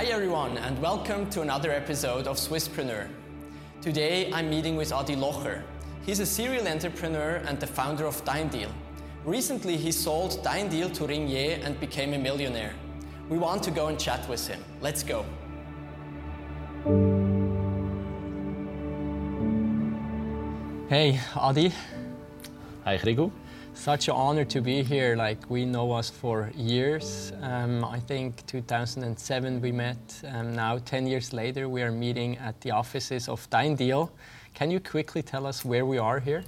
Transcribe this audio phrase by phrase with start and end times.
[0.00, 3.06] Hi everyone and welcome to another episode of Swisspreneur.
[3.82, 5.62] Today I'm meeting with Adi Locher.
[6.06, 8.70] He's a serial entrepreneur and the founder of DeinDeal.
[9.26, 12.72] Recently he sold DeinDeal to Ringier and became a millionaire.
[13.28, 14.64] We want to go and chat with him.
[14.80, 15.26] Let's go.
[20.88, 21.74] Hey Adi,
[22.86, 23.30] Hi, Gregor.
[23.74, 25.16] Such an honor to be here.
[25.16, 27.32] Like we know us for years.
[27.40, 30.22] Um, I think 2007 we met.
[30.28, 34.10] Um, now 10 years later we are meeting at the offices of DeinDeal.
[34.54, 36.44] Can you quickly tell us where we are here?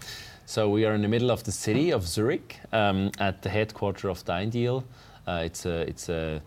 [0.46, 4.10] So we are in the middle of the city of Zurich, um, at the headquarters
[4.10, 4.84] of DeinDeal.
[5.26, 6.42] Uh, it's a, it's a,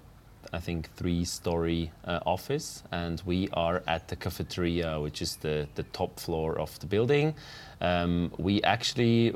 [0.54, 5.84] I think, three-story uh, office, and we are at the cafeteria, which is the, the
[5.84, 7.34] top floor of the building.
[7.82, 9.34] Um, we actually,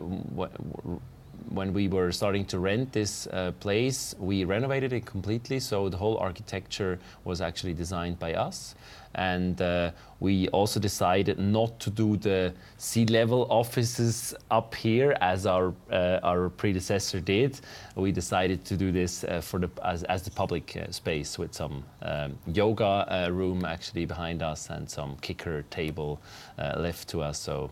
[1.49, 5.59] when we were starting to rent this uh, place, we renovated it completely.
[5.59, 8.75] So the whole architecture was actually designed by us.
[9.15, 15.73] And uh, we also decided not to do the C-level offices up here as our
[15.91, 17.59] uh, our predecessor did.
[17.95, 21.53] We decided to do this uh, for the as, as the public uh, space with
[21.53, 26.21] some um, yoga uh, room actually behind us and some kicker table
[26.57, 27.39] uh, left to us.
[27.39, 27.71] So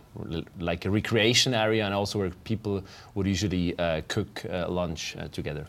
[0.59, 2.83] like a recreation area and also where people
[3.16, 3.75] would usually
[4.07, 5.67] cook lunch together.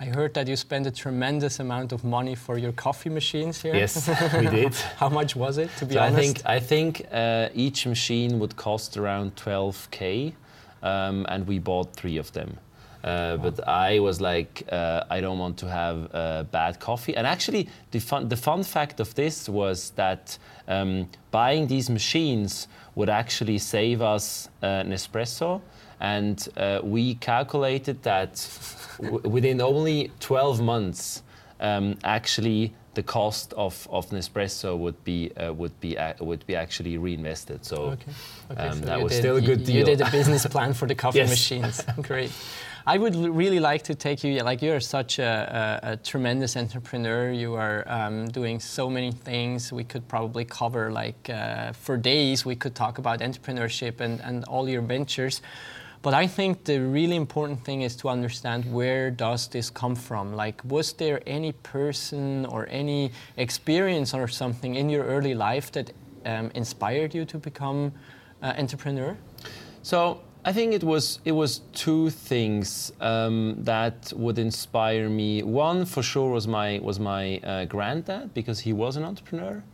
[0.00, 3.74] I heard that you spend a tremendous amount of money for your coffee machines here.
[3.74, 4.74] Yes, we did.
[4.96, 6.20] How much was it, to be So I honest?
[6.38, 10.32] think I think uh, each machine would cost around 12k,
[10.82, 12.58] um, and we bought three of them.
[13.04, 17.14] Uh, but I was like, uh, I don't want to have uh, bad coffee.
[17.14, 20.38] And actually, the fun, the fun fact of this was that
[20.68, 25.60] um, buying these machines would actually save us uh, Nespresso.
[26.00, 28.48] And uh, we calculated that
[29.02, 31.22] w- within only 12 months,
[31.60, 36.54] um, actually the cost of, of Nespresso would be uh, would be a- would be
[36.56, 37.64] actually reinvested.
[37.64, 38.12] So Okay.
[38.52, 39.76] Okay, um, so that was did- still a good deal.
[39.76, 41.30] You did a business plan for the coffee Yes.
[41.30, 41.82] machines.
[42.02, 42.30] Great.
[42.86, 44.42] I would really like to take you.
[44.42, 47.30] Like you're such a, a, a tremendous entrepreneur.
[47.30, 49.72] You are um, doing so many things.
[49.72, 52.44] We could probably cover like uh, for days.
[52.44, 55.40] We could talk about entrepreneurship and, and all your ventures.
[56.02, 60.34] But I think the really important thing is to understand where does this come from?
[60.34, 65.90] Like, was there any person or any experience or something in your early life that
[66.26, 67.92] um, inspired you to become
[68.42, 69.16] an entrepreneur?
[69.82, 75.42] So I think it was it was two things um, that would inspire me.
[75.42, 79.64] One for sure was my was my uh, granddad because he was an entrepreneur,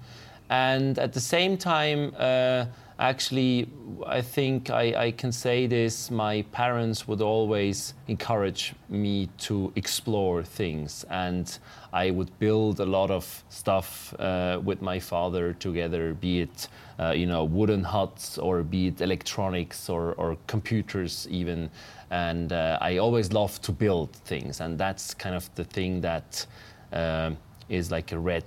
[0.48, 2.66] and at the same time, uh,
[3.00, 3.68] actually,
[4.06, 6.08] I think I, I can say this.
[6.08, 11.58] My parents would always encourage me to explore things, and
[11.92, 16.68] I would build a lot of stuff uh, with my father together, be it
[16.98, 21.70] uh, you know wooden huts or be it electronics or, or computers even.
[22.10, 26.46] And uh, I always love to build things, and that's kind of the thing that
[26.92, 27.36] um
[27.68, 28.44] is like a red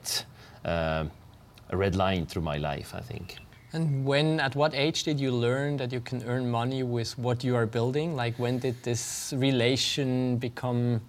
[0.66, 1.06] uh,
[1.70, 3.38] a red line through my life, I think.
[3.74, 7.44] And when, at what age did you learn that you can earn money with what
[7.44, 8.16] you are building?
[8.16, 11.02] Like, when did this relation become?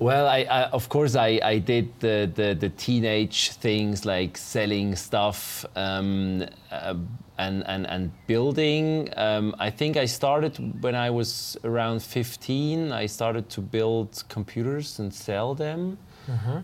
[0.00, 4.94] Well, I, I of course I, I did the, the, the teenage things like selling
[4.94, 6.94] stuff um, uh,
[7.38, 9.08] and, and and building.
[9.16, 12.92] Um, I think I started when I was around 15.
[12.92, 15.98] I started to build computers and sell them,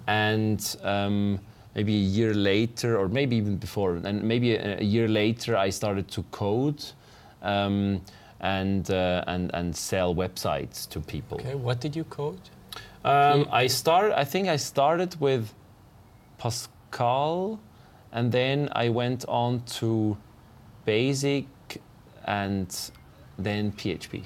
[0.07, 1.41] and um,
[1.75, 5.71] maybe a year later, or maybe even before, and maybe a, a year later, I
[5.71, 6.85] started to code.
[7.43, 8.01] Um,
[8.41, 11.39] and, uh, and and sell websites to people.
[11.41, 12.41] Okay, what did you code?
[13.05, 14.19] Um, I started.
[14.19, 15.53] I think I started with
[16.39, 17.61] Pascal,
[18.13, 20.17] and then I went on to
[20.85, 21.47] Basic,
[22.25, 22.69] and
[23.39, 24.23] then PHP.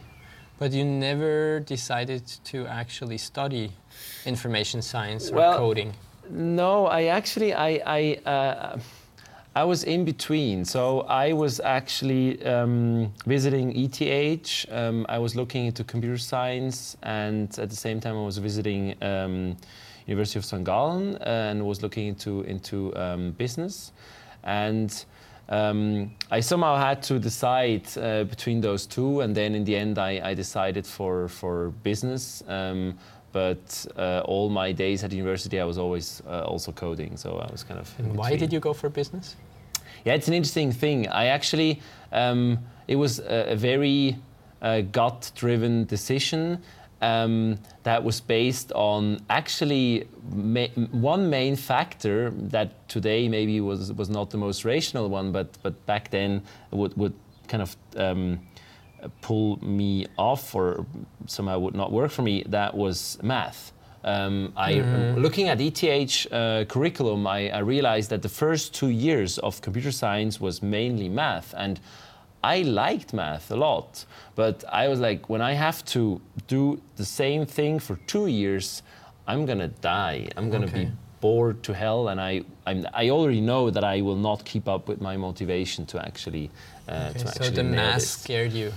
[0.59, 3.73] But you never decided to actually study
[4.25, 5.95] information science or Well, coding.
[6.31, 8.79] No, I actually I I uh,
[9.59, 10.65] I was in between.
[10.65, 14.67] So I was actually um, visiting ETH.
[14.71, 18.95] Um, I was looking into computer science, and at the same time I was visiting
[19.03, 19.57] um,
[20.07, 20.63] University of St.
[20.63, 23.93] Gallen and was looking into into um, business,
[24.45, 25.05] and.
[25.51, 29.99] Um, I somehow had to decide uh, between those two, and then in the end,
[29.99, 32.45] I, I decided for for business.
[33.33, 37.51] But uh, all my days at university, I was always uh, also coding, so I
[37.53, 38.17] was kind of.
[38.17, 39.37] why did you go for business?
[40.05, 41.09] Yeah, it's an interesting thing.
[41.09, 41.81] I actually,
[42.13, 44.17] um, it was a, a very
[44.63, 46.63] uh, gut-driven decision,
[47.01, 54.11] um, that was based on actually ma- one main factor that today maybe was was
[54.11, 57.15] not the most rational one, but but back then would would
[57.47, 58.41] kind of um,
[59.21, 60.87] pull me off or
[61.27, 62.43] somehow would not work for me.
[62.49, 63.73] That was math.
[64.05, 65.21] Um, I, Mm-hmm.
[65.21, 69.91] looking at ETH uh, curriculum, I, I realized that the first two years of computer
[69.93, 71.81] science was mainly math, and
[72.43, 74.05] I liked math a lot.
[74.37, 78.83] But I was like, when I have to do the same thing for two years,
[79.27, 80.29] I'm gonna die.
[80.37, 80.85] I'm gonna Okay.
[80.87, 80.91] be
[81.21, 84.87] bored to hell, and I I'm, I already know that I will not keep up
[84.89, 86.51] with my motivation to actually
[86.89, 88.73] uh, Okay, to so actually the math scared you.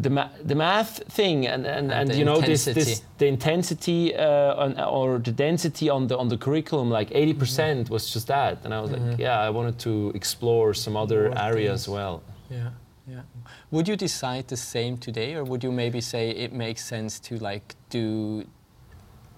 [0.00, 3.04] The, ma- the math thing and, and, And and the you know this, this intensity.
[3.18, 7.92] the intensity uh, on, or the density on the on the curriculum like 80% Mm-hmm.
[7.92, 11.52] was just that and I was like yeah I wanted to explore some other More
[11.52, 11.70] things.
[11.70, 12.70] as well Yeah,
[13.12, 13.22] yeah.
[13.70, 17.32] Would you decide the same today, or would you maybe say it makes sense to
[17.50, 18.42] like do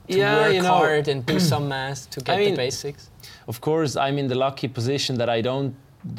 [0.08, 3.10] to Yeah, work you know- hard and do some math to get mean- the basics?
[3.46, 5.74] of course I'm in the lucky position that I don't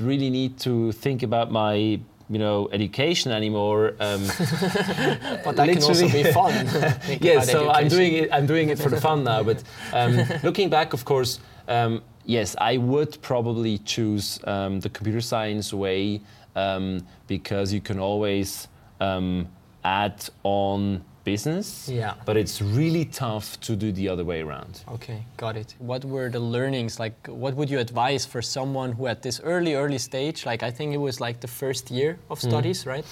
[0.10, 2.00] really need to think about my
[2.32, 4.22] you know education anymore um,
[5.44, 6.68] But that can also be fun.
[6.68, 8.30] About so I'm doing it.
[8.32, 9.44] I'm doing it for the fun now.
[9.44, 9.64] But
[9.94, 15.74] um, looking back, of course, um, yes, I would probably choose um, the computer science
[15.74, 16.22] way
[16.56, 18.68] um, because you can always
[19.00, 19.48] um,
[19.84, 21.88] add on business.
[21.90, 22.14] Yeah.
[22.26, 24.84] But it's really tough to do the other way around.
[24.88, 25.76] Okay, got it.
[25.80, 27.00] What were the learnings?
[27.00, 30.72] Like, what would you advise for someone who, at this early, early stage, like I
[30.72, 32.50] think it was like the first year of Mm-hmm.
[32.50, 33.06] studies, right,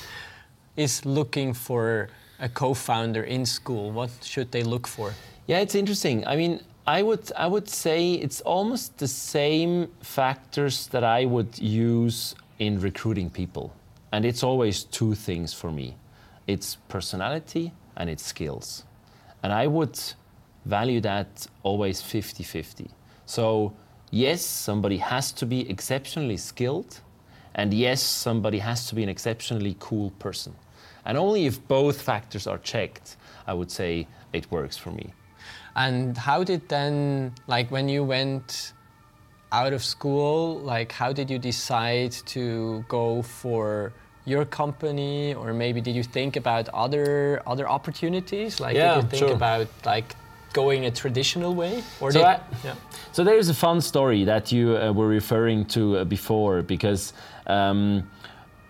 [0.75, 2.09] is looking for
[2.39, 3.91] a co-founder in school?
[3.91, 5.13] What should they look for?
[5.47, 6.25] Yeah, it's interesting.
[6.25, 11.59] I mean, I would I would say it's almost the same factors that I would
[11.59, 13.73] use in recruiting people.
[14.11, 15.95] And it's always two things for me.
[16.47, 18.85] It's personality and it's skills.
[19.43, 19.99] And I would
[20.65, 22.89] value that always 50-50.
[23.25, 23.73] So,
[24.09, 26.99] yes, somebody has to be exceptionally skilled,
[27.53, 30.55] and yes, somebody has to be an exceptionally cool person.
[31.05, 35.13] And only if both factors are checked, I would say it works for me.
[35.75, 38.73] And how did then, like, when you went
[39.51, 43.93] out of school, like, how did you decide to go for
[44.29, 48.59] your company, or maybe did you think about other other opportunities?
[48.59, 49.35] Like, Yeah, did you think sure.
[49.35, 50.15] about like
[50.53, 52.75] going a traditional way, or So did, I- yeah.
[53.11, 57.13] So there is a fun story that you uh, were referring to uh, before because.
[57.47, 58.03] Um,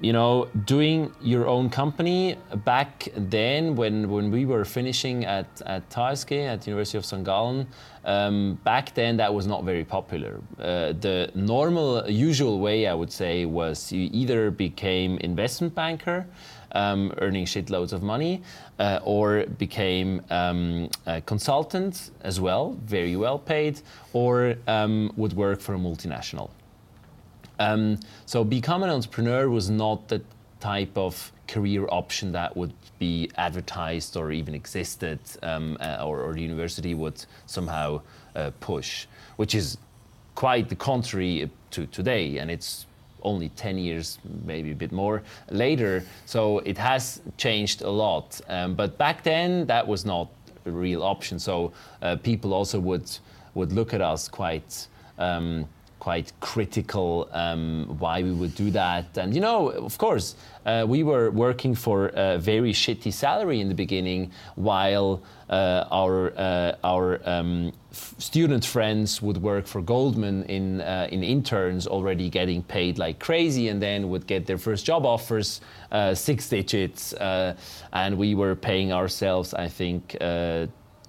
[0.02, 5.90] you know, doing your own company back then, when, when we were finishing at at
[5.90, 7.24] HSG at University of St.
[7.24, 7.68] Gallen,
[8.06, 10.40] um, back then that was not very popular.
[10.58, 16.26] Uh, the normal, usual way I would say was you either became investment banker,
[16.72, 18.42] um, earning shitloads of money,
[18.80, 23.82] uh, or became um, a consultant as well, very well paid,
[24.14, 26.50] or um, would work for a multinational.
[27.60, 30.22] Um, so become an entrepreneur was not the
[30.60, 36.34] type of career option that would be advertised or even existed, um, uh, or, or
[36.34, 38.02] the university would somehow
[38.36, 39.08] uh, push,
[39.38, 39.78] which is
[40.36, 42.86] quite the contrary to today, and it's
[43.24, 46.04] only 10 years, maybe a bit more later.
[46.26, 48.40] So it has changed a lot.
[48.48, 50.30] Um, but back then, that was not
[50.66, 51.40] a real option.
[51.40, 53.10] So uh, people also would
[53.56, 54.88] would look at us quite.
[55.18, 55.68] Um,
[56.00, 59.18] quite critical um, why we would do that.
[59.18, 63.68] And you know, of course, uh, we were working for a very shitty salary in
[63.68, 70.44] the beginning, while uh, our uh, our um, f- student friends would work for Goldman
[70.44, 74.86] in uh, in interns, already getting paid like crazy, and then would get their first
[74.86, 77.56] job offers, uh, six digits, uh,
[77.92, 80.16] and we were paying ourselves, I think.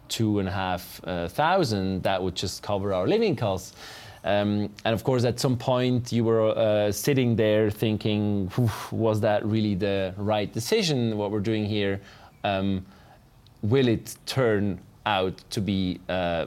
[0.09, 3.77] Two and a half thousand that would just cover our living costs
[4.25, 8.51] um, and of course, at some point, you were uh, sitting there thinking,
[8.91, 12.01] was that really the right decision, what we're doing here?
[12.45, 12.85] Um,
[13.63, 16.47] will it turn out to be uh,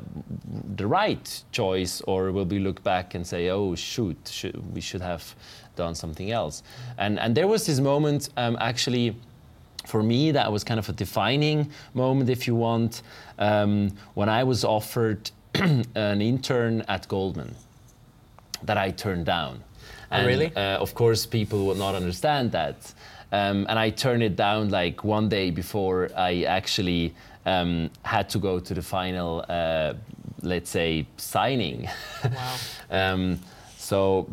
[0.76, 5.36] the right choice, or will we look back and say, oh, shoot, we should have
[5.76, 6.62] done something else?
[7.00, 9.16] And, and there was this moment, um, actually,
[9.88, 13.02] for me, that was kind of a defining moment, if you want,
[13.40, 15.32] um, when I was offered
[15.96, 17.56] an intern at Goldman
[18.64, 19.64] that I turned down.
[20.12, 20.56] Oh, really?
[20.56, 22.94] Uh, of course, people would not understand that.
[23.32, 28.40] Um, and I turned it down like one day before I actually um, had to
[28.40, 29.94] go to the final, uh,
[30.42, 31.90] let's say, signing.
[32.24, 32.56] Wow.
[32.92, 33.40] Um,
[33.78, 34.30] so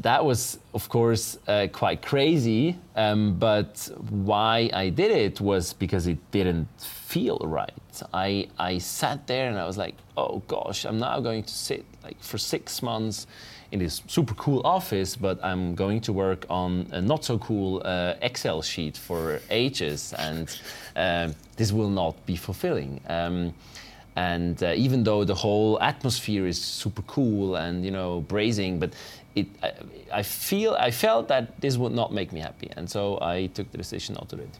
[0.00, 2.76] that was, of course, uh, quite crazy.
[2.96, 7.72] Um, but why I did it was because it didn't feel right.
[8.14, 11.84] I, I sat there and I was like, oh gosh, I'm now going to sit
[12.04, 13.26] like for six months
[13.70, 17.82] in this super cool office, but I'm going to work on a not so cool
[17.84, 20.54] uh, Excel sheet for ages, and
[20.96, 23.00] um, this will not be fulfilling.
[23.08, 23.54] Um,
[24.14, 28.92] and uh, even though the whole atmosphere is super cool and you know bracing, but
[29.34, 29.72] it, I,
[30.12, 33.70] I, feel I felt that this would not make me happy, and so I took
[33.72, 34.58] the decision not to do it.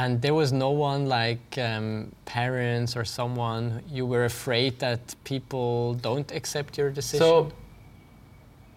[0.00, 5.94] And there was no one like um, parents or someone you were afraid that people
[5.94, 7.26] don't accept your decision.
[7.26, 7.50] So,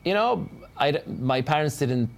[0.04, 2.10] you know, I, my parents didn't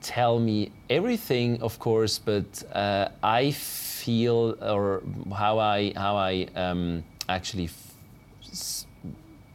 [0.00, 5.02] tell me everything, of course, but uh, I feel or
[5.36, 7.68] how I how I um, actually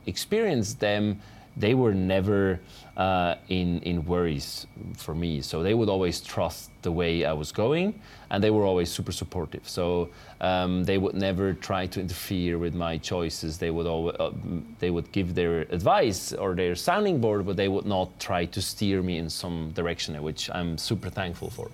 [0.05, 1.19] experienced them,
[1.57, 2.59] they were never
[2.97, 5.41] uh, in in worries for me.
[5.41, 9.11] So they would always trust the way I was going, and they were always super
[9.11, 9.67] supportive.
[9.67, 10.09] So
[10.41, 13.57] um, they would never try to interfere with my choices.
[13.57, 14.31] They would always, uh,
[14.79, 18.61] they would give their advice or their sounding board, but they would not try to
[18.61, 21.69] steer me in some direction, which I'm super thankful for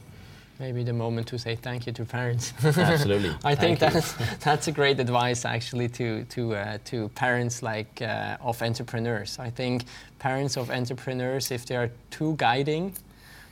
[0.59, 2.53] maybe the moment to say thank you to parents.
[2.63, 3.35] Absolutely.
[3.43, 4.13] I think that's
[4.43, 9.39] that's a great advice actually to to uh, to parents like uh, of entrepreneurs.
[9.39, 9.85] I think
[10.19, 12.93] parents of entrepreneurs, if they are too guiding,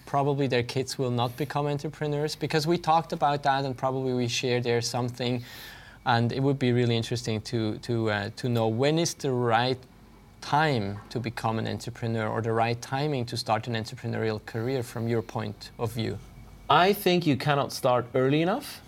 [0.06, 4.28] probably their kids will not become entrepreneurs because we talked about that and probably we
[4.28, 5.44] share there something,
[6.06, 9.80] and it would be really interesting to to uh, to know when is the right
[10.42, 15.08] time to become an entrepreneur or the right timing to start an entrepreneurial career from
[15.08, 16.18] your point of view.
[16.70, 18.82] I think you cannot start early enough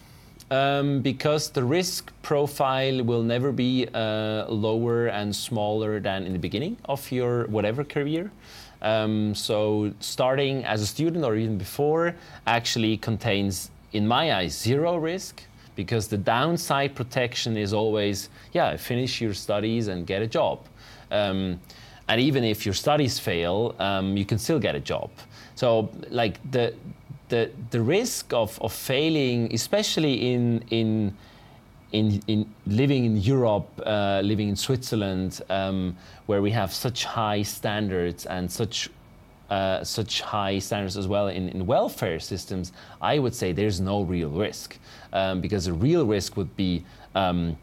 [0.51, 6.39] um, because the risk profile will never be uh, lower and smaller than in the
[6.39, 8.31] beginning of your whatever career.
[8.81, 14.97] Um, so starting as a student or even before actually contains, in my eyes, zero
[14.97, 15.41] risk
[15.77, 20.59] because the downside protection is always, yeah, finish your studies and get a job.
[21.11, 21.61] Um,
[22.09, 25.11] and even if your studies fail, um, you can still get a job.
[25.55, 26.73] So like the
[27.29, 31.15] the, the risk of, of failing, especially in, in,
[31.91, 35.95] in, in living in Europe, uh, living in Switzerland, um,
[36.25, 38.89] where we have such high standards and such
[39.49, 42.71] uh, such high standards as well in, in, welfare systems,
[43.01, 44.77] I would say there's no real risk
[45.11, 47.57] um, because the real risk would be um,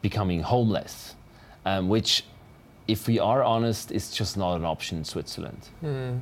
[0.00, 1.14] becoming homeless,
[1.64, 2.24] um, which,
[2.88, 5.68] if we are honest, is just not an option in Switzerland.
[5.84, 6.18] Mm.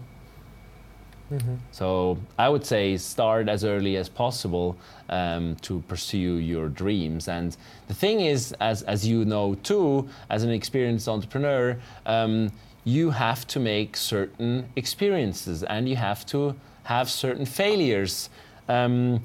[1.32, 1.54] Mm-hmm.
[1.70, 4.76] So I would say start as early as possible
[5.08, 7.28] um, to pursue your dreams.
[7.28, 7.56] And
[7.86, 12.50] the thing is, as, as you know too, as an experienced entrepreneur, um,
[12.84, 18.30] you have to make certain experiences and you have to have certain failures.
[18.68, 19.22] Um,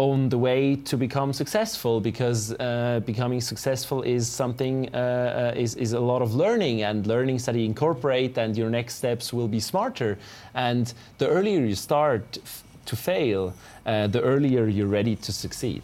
[0.00, 5.74] on the way to become successful because uh, becoming successful is something uh, uh, is,
[5.74, 9.46] is a lot of learning and learnings that you incorporate and your next steps will
[9.46, 10.16] be smarter.
[10.54, 12.38] And the earlier you start
[12.86, 13.52] to fail
[13.84, 15.82] uh, the earlier you're ready to succeed.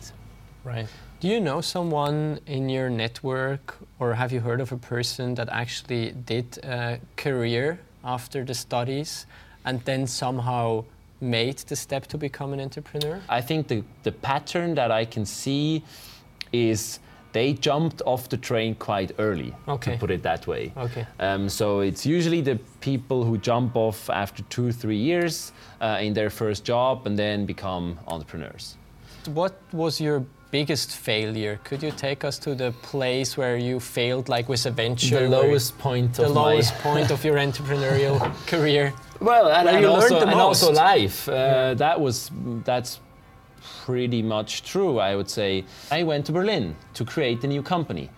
[0.64, 0.86] Right.
[1.20, 5.50] Do you know someone in your network or have you heard of a person that
[5.50, 9.26] actually did a career after the studies
[9.66, 10.84] and then somehow
[11.20, 13.20] made the step to become an entrepreneur?
[13.28, 15.82] I think the, the pattern that I can see
[16.52, 17.00] is
[17.32, 19.92] they jumped off the train quite early, okay.
[19.92, 20.72] to put it that way.
[20.76, 21.06] Okay.
[21.20, 26.14] Um, so it's usually the people who jump off after two, three years uh, in
[26.14, 28.76] their first job and then become entrepreneurs.
[29.26, 31.60] What was your biggest failure?
[31.64, 35.20] Could you take us to the place where you failed, like with a venture?
[35.20, 38.94] The lowest point the of lowest point of your entrepreneurial career.
[39.20, 41.28] Well, and, and, also, and also, life.
[41.28, 41.74] Uh, yeah.
[41.74, 42.30] That was
[42.64, 43.00] that's
[43.84, 44.98] pretty much true.
[44.98, 45.64] I would say.
[45.90, 48.10] I went to Berlin to create a new company.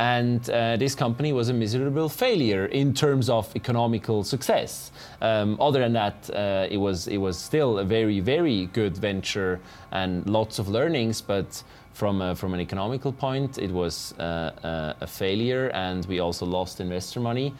[0.00, 4.92] And uh, this company was a miserable failure in terms of economical success.
[5.20, 9.60] Um, other than that, uh, it was it was still a very very good venture
[9.92, 11.20] and lots of learnings.
[11.20, 14.22] But from a, from an economical point, it was uh,
[14.64, 17.52] uh a failure, and we also lost investor money.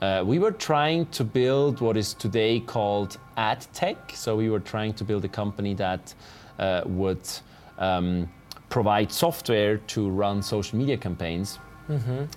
[0.00, 4.12] Uh, we were trying to build what is today called ad tech.
[4.14, 6.14] So we were trying to build a company that
[6.58, 7.26] uh, would
[7.78, 8.28] um,
[8.68, 11.58] provide software to run social media campaigns.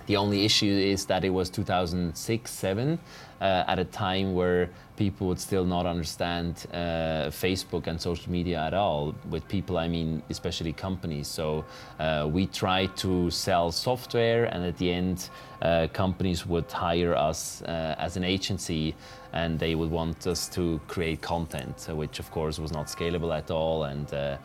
[0.06, 2.98] The only issue is that it was 2006, seven,
[3.40, 8.58] uh, at a time where people would still not understand uh, Facebook and social media
[8.58, 9.14] at all.
[9.30, 11.28] With people, I mean especially companies.
[11.28, 11.64] So
[12.00, 15.30] uh, we tried to sell software, and at the end,
[15.62, 18.94] uh, companies would hire us uh, as an agency,
[19.32, 23.50] and they would want us to create content, which of course was not scalable at
[23.50, 23.84] all.
[23.84, 24.38] And uh,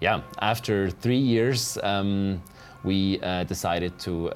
[0.00, 2.42] yeah, after three years, um,
[2.84, 4.30] we decided to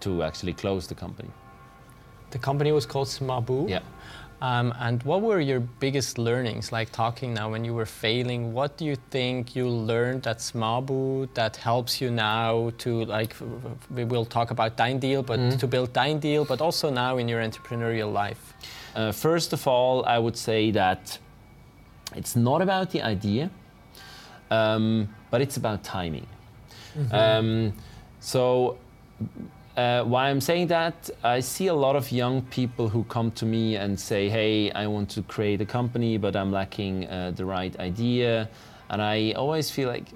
[0.00, 1.28] to actually close the company.
[2.30, 3.68] The company was called Smaabu.
[3.68, 3.80] Yeah.
[4.40, 8.52] Um, and what were your biggest learnings, like talking now when you were failing?
[8.52, 13.34] What do you think you learned at Smaabu that helps you now to, like,
[13.90, 18.12] we will talk about DeinDeal, but to build DeinDeal, but also now in your entrepreneurial
[18.12, 18.54] life?
[18.94, 21.18] Uh, first of all, I would say that
[22.14, 23.50] it's not about the idea,
[24.52, 26.26] um, but it's about timing.
[27.10, 27.72] Um,
[28.20, 28.78] so,
[29.78, 33.46] uh, why I'm saying that, I see a lot of young people who come to
[33.46, 37.44] me and say, "Hey, I want to create a company, but I'm lacking uh, the
[37.44, 38.48] right idea,"
[38.90, 40.06] and I always feel like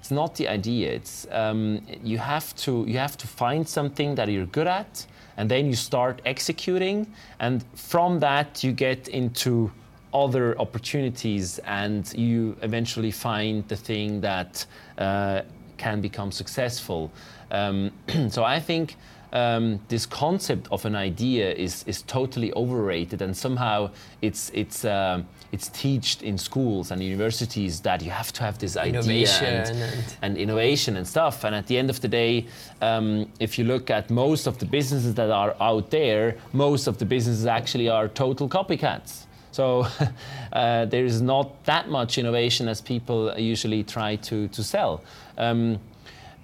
[0.00, 0.92] it's not the idea.
[0.92, 5.48] It's um, you have to you have to find something that you're good at, and
[5.48, 7.06] then you start executing,
[7.38, 9.70] and from that you get into
[10.12, 14.66] other opportunities, and you eventually find the thing that
[14.98, 15.42] uh,
[15.76, 17.12] can become successful.
[17.54, 17.90] Um,
[18.30, 18.96] so I think.
[19.36, 23.90] Um, this concept of an idea is, is totally overrated, and somehow
[24.22, 28.76] it's it's um, it's taught in schools and universities that you have to have this
[28.76, 31.42] idea Innovation and, and- and innovation and stuff.
[31.44, 32.46] And at the end of the day,
[32.80, 36.98] um, if you look at most of the businesses that are out there, most of
[36.98, 39.26] the businesses actually are total copycats.
[39.50, 39.86] So
[40.52, 45.02] uh, there is not that much innovation as people usually try to, to sell.
[45.38, 45.80] Um,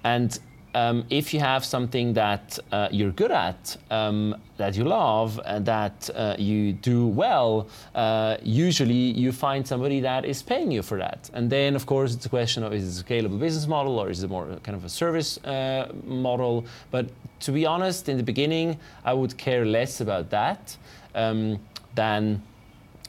[0.02, 0.36] and
[0.74, 5.66] um, if you have something that uh, you're good at, um, that you love, and
[5.66, 10.98] that uh, you do well, uh, usually you find somebody that is paying you for
[10.98, 11.30] that.
[11.32, 14.10] And then, of course, it's a question of is it a scalable business model or
[14.10, 16.64] is it more kind of a service uh, model?
[16.90, 17.10] But
[17.40, 20.76] to be honest, in the beginning, I would care less about that
[21.14, 21.58] um,
[21.94, 22.42] than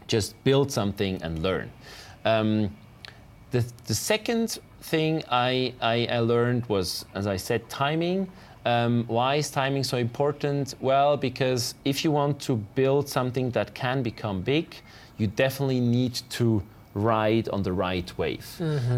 [0.07, 1.71] just build something and learn.
[2.25, 2.75] Um,
[3.51, 8.29] the, the second thing I, I, I learned was, as I said, timing.
[8.65, 10.75] Um, why is timing so important?
[10.79, 14.75] Well, because if you want to build something that can become big,
[15.17, 16.61] you definitely need to
[16.93, 18.45] ride on the right wave.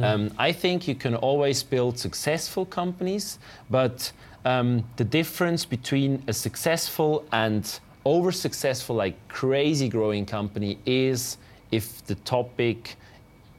[0.04, 4.12] Um, I think you can always build successful companies, but
[4.46, 11.38] um, the difference between a successful and over successful, like crazy growing company is
[11.72, 12.96] if the topic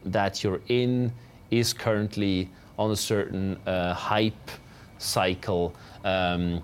[0.05, 1.12] that you're in
[1.50, 4.50] is currently on a certain uh, hype
[4.98, 6.62] cycle um,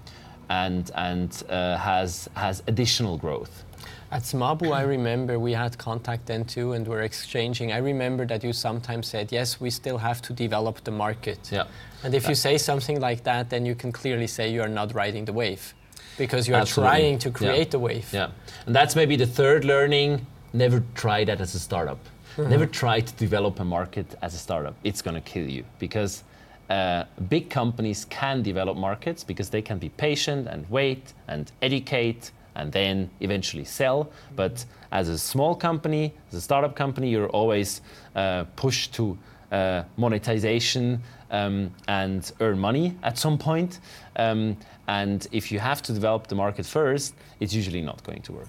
[0.49, 3.65] and, and uh, has, has additional growth.
[4.13, 7.71] At Smabu, I remember we had contact then too, and we're exchanging.
[7.71, 11.67] I remember that you sometimes said, "Yes, we still have to develop the market." Yeah.
[12.03, 14.95] And if you say something like that, then you can clearly say you are not
[14.97, 15.75] riding the wave,
[16.19, 16.91] because you are Absolutely.
[16.91, 17.35] trying to Yeah.
[17.37, 18.13] create the wave.
[18.13, 18.31] Yeah,
[18.67, 20.27] and that's maybe the third learning.
[20.53, 21.99] Never try that as a startup.
[22.39, 24.75] Never try to develop a market as a startup.
[24.85, 26.25] It's going to kill you because
[26.69, 32.31] uh, big companies can develop markets because they can be patient and wait and educate
[32.55, 34.11] and then eventually sell.
[34.37, 37.81] But as a small company, as a startup company, you're always
[38.15, 39.19] uh, pushed to
[39.51, 43.81] uh, monetization um, and earn money at some point.
[44.17, 48.33] Um, and if you have to develop the market first, it's usually not going to
[48.33, 48.49] work.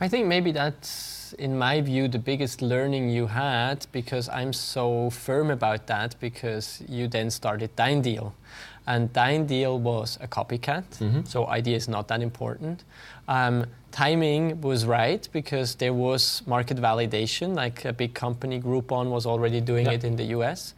[0.00, 5.10] I think maybe that's, in my view, the biggest learning you had because I'm so
[5.10, 8.32] firm about that because you then started DeinDeal.
[8.86, 10.84] And DeinDeal was a copycat,
[11.28, 12.84] so idea is not that important.
[13.28, 19.26] Um, timing was right because there was market validation, like a big company, Groupon, was
[19.26, 19.92] already doing Yeah.
[19.92, 20.72] it in the US.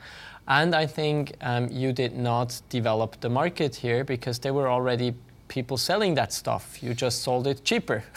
[0.48, 5.14] And I think um, you did not develop the market here because there were already
[5.46, 6.82] people selling that stuff.
[6.82, 8.02] You just sold it cheaper.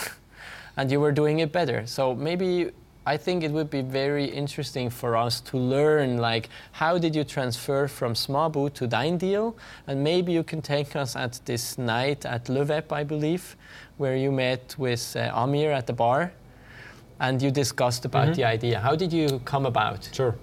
[0.77, 1.85] and you were doing it better.
[1.85, 2.71] So maybe
[3.05, 7.23] I think it would be very interesting for us to learn like how did you
[7.25, 9.55] transfer from Smabu to DeinDeal,
[9.87, 13.57] and maybe you can take us at this night at LeWeb, I believe,
[13.97, 16.31] where you met with uh, Amir at the bar,
[17.19, 18.79] and you discussed about the idea.
[18.79, 20.09] How did you come about?
[20.13, 20.35] Sure.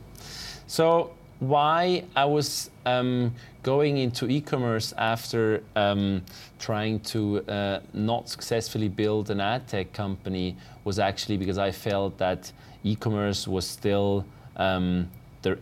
[0.67, 6.23] So why I was um, going into e-commerce after um,
[6.59, 12.19] trying to uh, not successfully build an ad tech company was actually because I felt
[12.19, 12.53] that
[12.85, 14.25] e-commerce was still
[14.57, 15.11] um,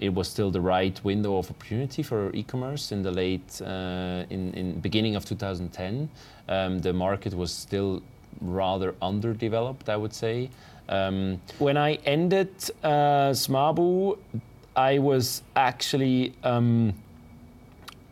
[0.01, 4.53] it was still the right window of opportunity for e-commerce in the late uh, in
[4.55, 6.11] in beginning of 2010.
[6.49, 8.03] Um, the market was still
[8.41, 10.51] rather underdeveloped, I would say.
[10.89, 12.51] Um, when I ended
[12.83, 14.19] uh, Smaabu,
[14.79, 16.95] I was actually um,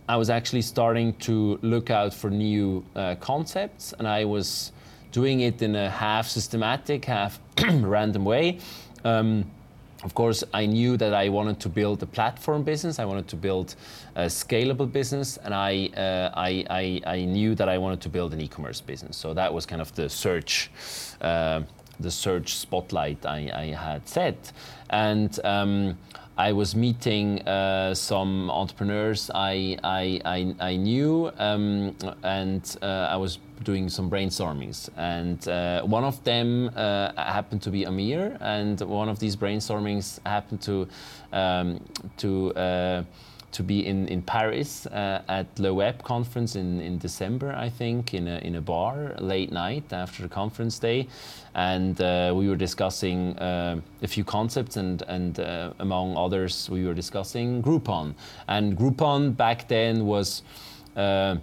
[0.09, 4.73] I was actually starting to look out for new uh, concepts, and I was
[5.13, 7.39] doing it in a half systematic, half
[7.71, 8.59] random way.
[9.05, 9.49] Um,
[10.03, 12.99] of course, I knew that I wanted to build a platform business.
[12.99, 13.77] I wanted to build
[14.17, 18.35] a scalable business, and I, uh, I, I, I, knew that I wanted to build
[18.35, 19.17] an e-commerce business.
[19.17, 20.71] So that was kind of the search,
[21.21, 21.63] uh,
[22.01, 24.51] the search spotlight I, I had set,
[24.91, 25.39] and.
[25.45, 25.97] Um,
[26.39, 33.17] I was meeting uh, some entrepreneurs I, I, I, I knew, um, and uh, I
[33.17, 34.91] was doing some brainstormings.
[34.99, 40.19] And uh, one of them uh, happened to be Amir, and one of these brainstormings
[40.27, 40.87] happened to
[41.33, 41.81] um,
[42.19, 43.03] to uh,
[43.57, 48.13] to be in, in Paris uh, at Le Web conference in, in December, I think,
[48.13, 51.09] in a, in a bar late night after the conference day.
[51.55, 56.85] And uh, we were discussing uh, a few concepts, and, and uh, among others, we
[56.85, 58.15] were discussing Groupon.
[58.47, 60.43] And Groupon back then was
[60.95, 61.37] uh,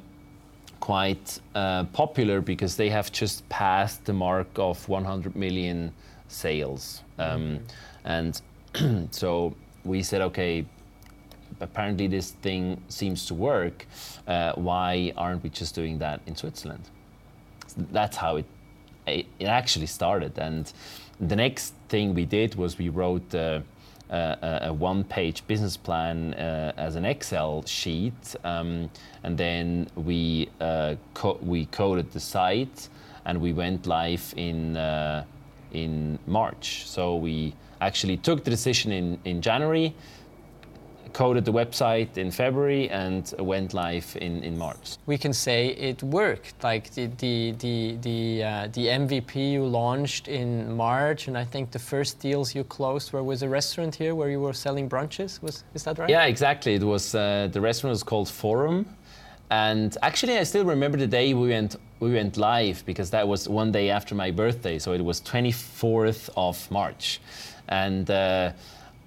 [0.79, 5.91] quite uh, popular because they have just passed the mark of 100 million
[6.27, 7.01] sales.
[7.17, 7.59] Um,
[8.05, 8.41] mm-hmm.
[8.75, 10.65] And so we said, okay,
[11.63, 13.85] apparently this thing seems to work.
[14.27, 16.83] Uh, why aren't we just doing that in Switzerland?
[17.91, 18.45] That's how it
[19.05, 20.37] it actually started.
[20.37, 20.71] And
[21.19, 23.61] the next thing we did was we wrote uh,
[24.09, 28.89] a, a one-page business plan uh, as an Excel sheet, um,
[29.23, 32.89] and then we uh, co- we coded the site,
[33.25, 35.23] and we went live in uh,
[35.71, 36.83] in March.
[36.85, 39.93] So we actually took the decision in in January
[41.13, 44.97] coded the website in February and went live in, in March.
[45.05, 46.63] We can say it worked.
[46.63, 51.71] Like the the the the, uh, the MVP you launched in March, and I think
[51.71, 55.41] the first deals you closed were with a restaurant here where you were selling brunches.
[55.41, 56.09] Was is that right?
[56.09, 56.73] Yeah, exactly.
[56.75, 58.85] It was uh, the restaurant was called Forum.
[59.49, 63.47] And actually, I still remember the day we went we went live because that was
[63.47, 67.21] one day after my birthday, so it was 24th of March,
[67.67, 68.51] and uh,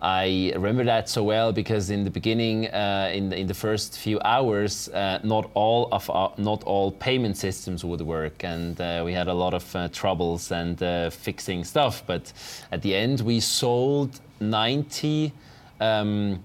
[0.00, 3.98] I remember that so well because in the beginning, uh, in, the, in the first
[3.98, 9.02] few hours, uh, not all of our, not all payment systems would work, and uh,
[9.04, 12.02] we had a lot of uh, troubles and uh, fixing stuff.
[12.06, 12.30] But
[12.72, 15.32] at the end, we sold 90.
[15.80, 16.42] Um,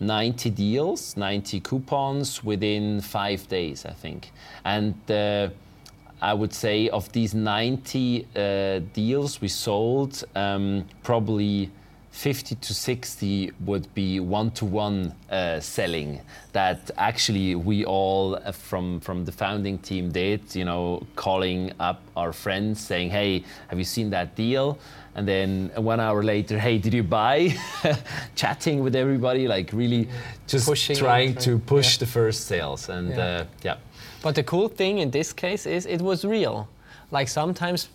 [0.00, 4.32] 90 deals, 90 coupons within five days, I think.
[4.64, 5.50] And uh,
[6.20, 8.26] I would say of these 90
[8.94, 11.70] deals we sold, um, probably
[12.12, 16.20] 50 to 60 would be one-to-one uh, selling.
[16.52, 22.02] That actually we all uh, from from the founding team did you know calling up
[22.14, 24.78] our friends saying hey have you seen that deal?
[25.14, 27.56] And then one hour later hey did you buy?
[28.34, 30.06] Chatting with everybody like really
[30.46, 32.00] just Pushing trying to push yeah.
[32.00, 33.24] the first sales and yeah.
[33.24, 33.76] Uh, yeah.
[34.22, 36.68] But the cool thing in this case is it was real.
[37.10, 37.88] Like sometimes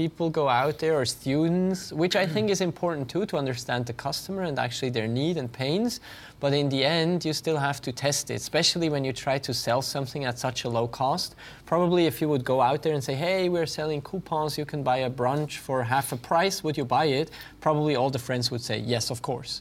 [0.00, 3.92] people go out there or students, which I think is important too to understand the
[3.92, 6.00] customer and actually their need and pains.
[6.42, 9.52] But in the end, you still have to test it, especially when you try to
[9.52, 11.34] sell something at such a low cost.
[11.66, 14.82] Probably if you would go out there and say, hey, we're selling coupons, you can
[14.82, 17.30] buy a brunch for half a price, would you buy it?
[17.60, 19.60] Probably all the friends would say, yes, of course.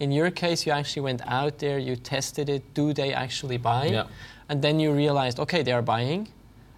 [0.00, 3.86] In your case, you actually went out there, you tested it, do they actually buy?
[3.86, 4.06] Yeah.
[4.50, 6.28] And then you realized, okay, they are buying.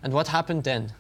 [0.05, 0.93] And what happened then?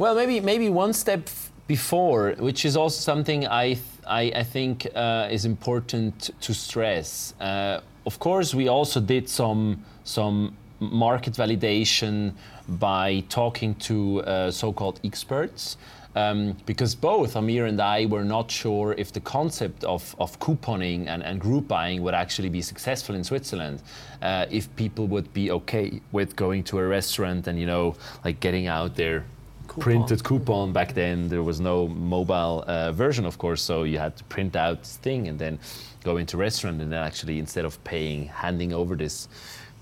[0.00, 1.28] Well, maybe maybe one step
[1.66, 7.34] before, which is also something I I, I think uh, is important to stress.
[7.38, 12.32] Uh, of course, we also did some some market validation
[12.66, 15.76] by talking to uh, so-called experts.
[16.16, 21.06] Um, because both Amir and I were not sure if the concept of, of couponing
[21.08, 23.82] and, and group buying would actually be successful in Switzerland.
[24.22, 28.40] Uh, if people would be okay with going to a restaurant and, you know, like
[28.40, 29.24] getting out there
[29.70, 29.82] coupon.
[29.82, 31.28] printed coupon back then.
[31.28, 34.96] There was no mobile uh, version, of course, so you had to print out this
[34.96, 35.58] thing and then
[36.04, 39.28] go into restaurant and then actually instead of paying, handing over this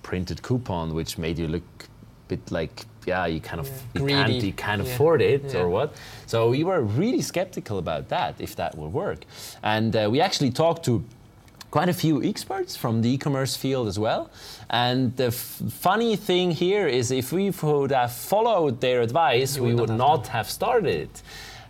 [0.02, 4.00] printed coupon, which made you look a bit like yeah, you kind of yeah.
[4.00, 4.92] you can't, you can't yeah.
[4.92, 5.60] afford it yeah.
[5.60, 5.96] or what.
[6.26, 9.24] So we were really skeptical about that if that would work,
[9.62, 11.02] and uh, we actually talked to
[11.70, 14.30] quite a few experts from the e-commerce field as well.
[14.70, 19.74] And the funny thing here is if we would have followed their advice, you we
[19.74, 21.10] would not, have, not have, started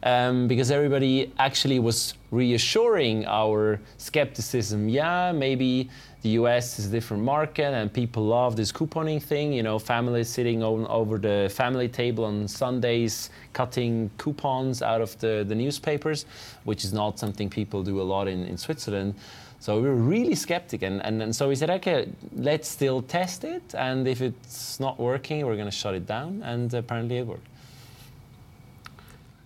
[0.02, 4.88] um, because everybody actually was reassuring our skepticism.
[4.88, 5.90] Yeah, maybe
[6.22, 9.52] the US is a different market and people love this couponing thing.
[9.52, 15.18] You know, families sitting on, over the family table on Sundays cutting coupons out of
[15.18, 16.26] the, the newspapers,
[16.64, 19.14] which is not something people do a lot in, in Switzerland.
[19.60, 23.42] So we were really skeptic, and, and, and so we said, okay, let's still test
[23.42, 27.26] it, and if it's not working, we're going to shut it down, and apparently it
[27.26, 27.46] worked.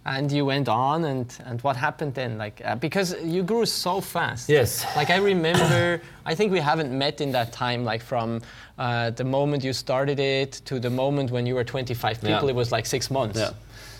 [0.05, 2.37] And you went on, and, and what happened then?
[2.37, 4.48] Like uh, because you grew so fast.
[4.48, 4.85] Yes.
[4.96, 7.85] Like I remember, I think we haven't met in that time.
[7.85, 8.42] Like from
[8.79, 12.48] uh, the moment you started it to the moment when you were 25 people, Yeah.
[12.51, 13.38] it was like six months.
[13.38, 13.51] Yeah.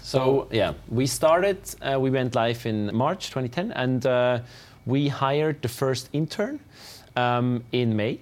[0.03, 1.59] So yeah, we started.
[1.81, 4.40] Uh, we went live in March 2010, and uh,
[4.87, 6.61] we hired the first intern
[7.16, 8.18] um, in May.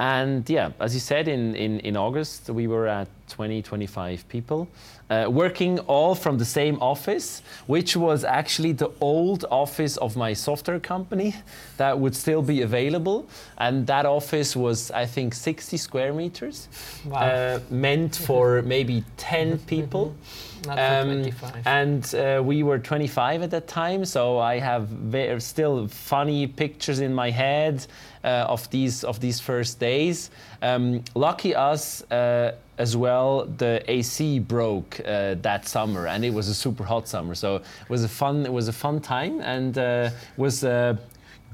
[0.00, 4.68] And yeah, as you said, in, in, in August, we were at 20, 25 people,
[5.10, 10.34] uh, working all from the same office, which was actually the old office of my
[10.34, 11.34] software company
[11.78, 13.26] that would still be available.
[13.58, 16.68] And that office was, I think, 60 square meters,
[17.04, 17.18] Wow.
[17.18, 20.14] uh, meant for maybe 10 people.
[20.66, 21.66] Um, 25.
[21.66, 27.00] and uh, we were 25 at that time, so I have ve- still funny pictures
[27.00, 27.86] in my head
[28.24, 30.30] uh, of these of these first days.
[30.62, 33.46] Um, lucky us uh, as well.
[33.46, 37.34] The AC broke uh, that summer, and it was a super hot summer.
[37.34, 40.96] So it was a fun it was a fun time, and uh, was uh,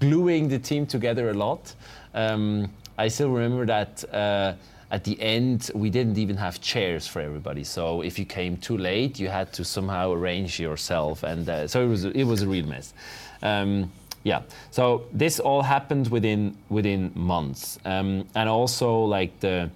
[0.01, 1.75] gluing the team together a lot.
[2.15, 4.05] Um, I still remember that.
[4.95, 7.65] At the end, we didn't even have chairs for everybody.
[7.65, 11.83] So if you came too late, you had to somehow arrange yourself, and uh, so
[11.83, 12.95] it was it was a real mess.
[13.43, 13.91] Um,
[14.23, 14.43] yeah.
[14.71, 19.69] So this all happened within within months, um, and also like the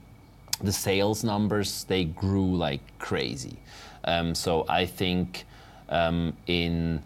[0.62, 3.57] the sales numbers they grew like crazy.
[4.04, 5.46] Um, so I think
[5.88, 7.02] um, in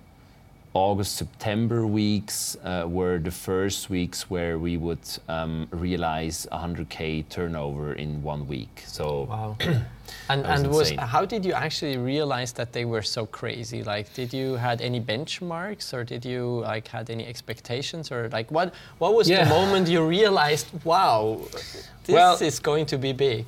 [0.74, 7.92] August, September weeks uh, were the first weeks where we would um, realize 100k turnover
[7.92, 8.82] in one week.
[8.86, 9.56] So Wow.
[10.30, 13.82] and was and was how did you actually realize that they were so crazy?
[13.82, 18.50] Like, did you had any benchmarks, or did you like had any expectations, or like
[18.50, 19.44] what what was Yeah.
[19.44, 21.38] the moment you realized, wow,
[22.04, 23.44] this Well- is going to be big?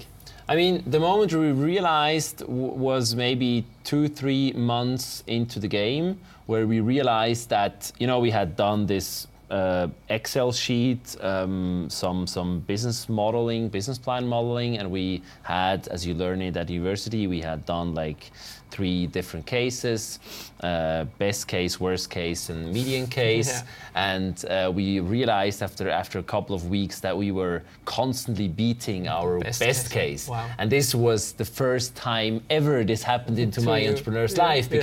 [0.46, 6.18] I mean, the moment we realized w- was maybe two, three months into the game,
[6.46, 12.26] where we realized that you know we had done this uh, Excel sheet, um, some
[12.26, 17.26] some business modeling, business plan modeling, and we had, as you learn it at university,
[17.26, 18.30] we had done like
[18.70, 20.18] three different cases,
[20.62, 23.48] uh, best case, worst case, and median case.
[23.48, 23.62] Yeah.
[23.94, 29.06] And uh, we realized after after a couple of weeks that we were constantly beating
[29.08, 30.24] our Best best, case.
[30.24, 30.28] case.
[30.28, 30.48] Wow.
[30.58, 33.90] And this was the first time ever this happened into To my you.
[33.90, 34.78] entrepreneur's Yeah, life yeah.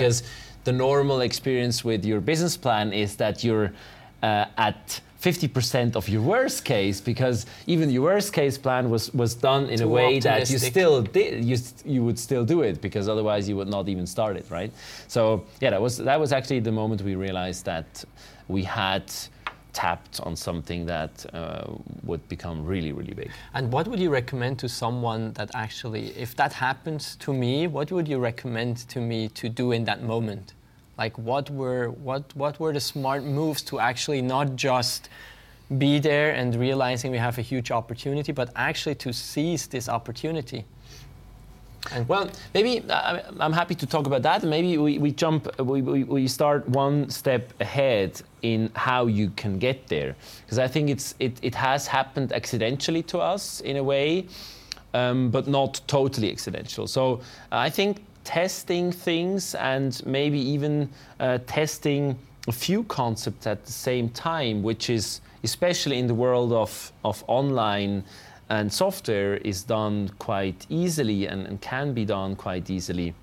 [0.64, 3.72] The normal experience with your business plan is that you're
[4.22, 9.36] uh, at 50% of your worst case because even your worst case plan was, was
[9.36, 12.82] done in a Too way that you still did you, you would still do it
[12.82, 14.72] because otherwise you would not even start it right?
[15.08, 18.04] So yeah that was that was actually the moment we realized that
[18.48, 19.14] we had
[19.74, 21.64] tapped on something that uh,
[22.04, 26.36] would become really really big And what would you recommend to someone that actually, if
[26.36, 30.54] that happens to me, what would you recommend to me to do in that moment?
[30.98, 35.10] Like, what were what what were the smart moves to actually not just
[35.78, 40.66] be there and realizing we have a huge opportunity, but actually to seize this opportunity?
[42.08, 44.44] Well, maybe uh, I'm happy to talk about that.
[44.44, 49.88] Maybe we, we jump, we, we, start one step ahead in how you can get
[49.88, 50.16] there.
[50.46, 54.28] Because I think it's, it, it has happened accidentally to us in a way,
[54.94, 56.88] um, but not totally accidental.
[56.88, 60.90] So I think testing things and maybe even
[61.20, 62.18] uh, testing
[62.48, 67.24] a few concepts at the same time, which is especially in the world of, of
[67.28, 68.04] online
[68.52, 73.14] and software is done quite easily and, and can be done quite easily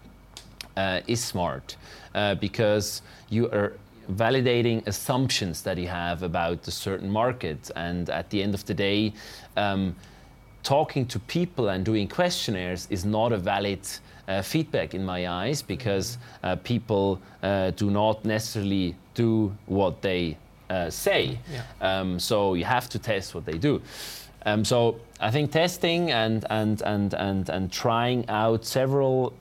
[0.77, 1.77] uh, is smart
[2.15, 3.75] uh, because you are
[4.11, 8.73] validating assumptions that you have about a certain market and at the end of the
[8.73, 9.13] day
[9.59, 9.95] um,
[10.63, 13.81] talking to people and doing questionnaires is not a valid
[14.29, 20.39] uh, feedback in my eyes because uh, people uh, do not necessarily do what they
[20.71, 21.39] uh, say.
[21.53, 21.63] Yeah.
[21.81, 23.83] Um, so you have to test what they do.
[24.47, 29.33] Um, so I think testing and, and, and, and, and trying out several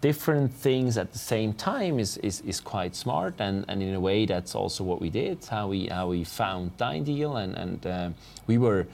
[0.00, 4.00] different things at the same time is, is, is quite smart and, and in a
[4.00, 8.08] way that's also what we did how we how we found DeinDeal and, and uh,
[8.46, 8.86] we were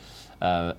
[0.42, 0.72] uh,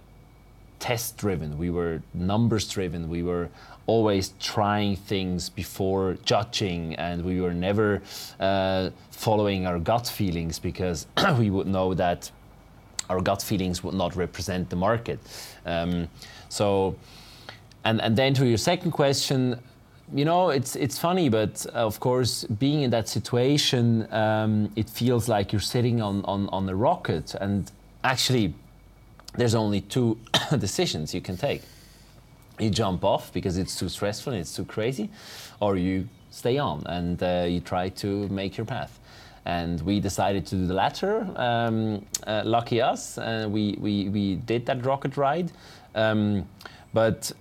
[0.82, 3.50] test driven, we were numbers driven, we were
[3.86, 8.02] always trying things before judging, and we were never
[8.40, 11.06] uh, following our gut feelings because
[11.38, 12.32] we would know that
[13.12, 15.20] our gut feelings would not represent the market.
[15.66, 16.08] Um,
[16.50, 16.96] so,
[17.84, 19.60] and, and then to your second question,
[20.14, 25.30] you know, it's it's funny, but of course, being in that situation, um, it feels
[25.30, 27.72] like you're sitting on, on, on a rocket, and
[28.04, 28.54] actually,
[29.38, 30.18] there's only two
[30.58, 31.62] decisions you can take.
[32.60, 35.10] You jump off because it's too stressful and it's too crazy,
[35.62, 39.00] or you stay on and uh, you try to make your path.
[39.46, 41.28] And we decided to do the latter.
[41.36, 45.52] Um, uh, lucky us, uh, we, we, we did that rocket ride.
[45.96, 46.48] Um,
[46.94, 47.32] but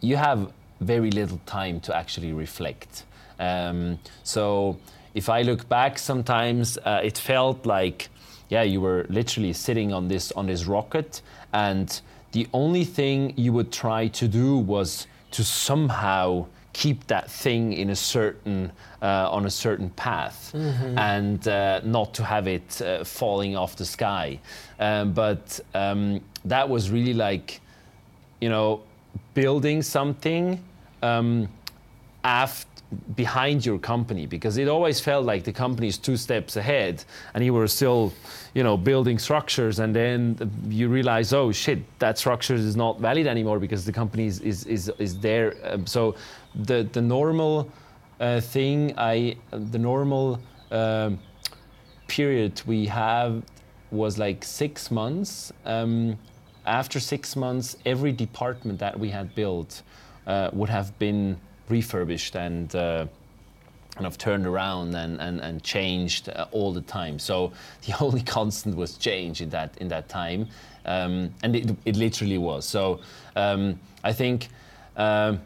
[0.00, 3.04] you have very little time to actually reflect.
[3.38, 4.78] Um, so
[5.14, 8.08] if I look back, sometimes uh, it felt like,
[8.48, 12.00] yeah, you were literally sitting on this on this rocket, and
[12.32, 16.46] the only thing you would try to do was to somehow
[16.78, 18.70] keep that thing in a certain
[19.02, 20.96] uh, on a certain path mm-hmm.
[20.96, 24.38] and uh, not to have it uh, falling off the sky
[24.78, 27.60] um, but um, that was really like
[28.40, 28.80] you know
[29.34, 30.62] building something
[31.02, 31.48] um,
[32.22, 32.68] aft
[33.16, 37.44] behind your company because it always felt like the company is two steps ahead and
[37.44, 38.14] you were still
[38.54, 43.26] you know building structures and then you realize oh shit that structure is not valid
[43.26, 46.14] anymore because the company is is is, is there um, so
[46.54, 47.70] the the normal
[48.20, 51.18] uh, thing i the normal um,
[52.06, 53.42] period we have
[53.90, 56.18] was like six months um,
[56.66, 59.82] after six months every department that we had built
[60.26, 63.06] uh, would have been refurbished and uh,
[63.98, 67.18] kind of turned around and, and, and changed uh, all the time.
[67.18, 67.52] So
[67.86, 70.48] the only constant was change in that in that time,
[70.84, 72.64] um, and it, it literally was.
[72.64, 73.00] So
[73.36, 74.48] um, I think.
[74.96, 75.40] Um,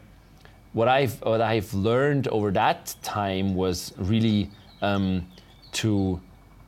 [0.73, 4.49] what I've what I've learned over that time was really
[4.81, 5.27] um,
[5.73, 6.19] to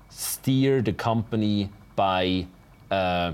[0.09, 2.47] steer the company by
[2.91, 3.33] uh,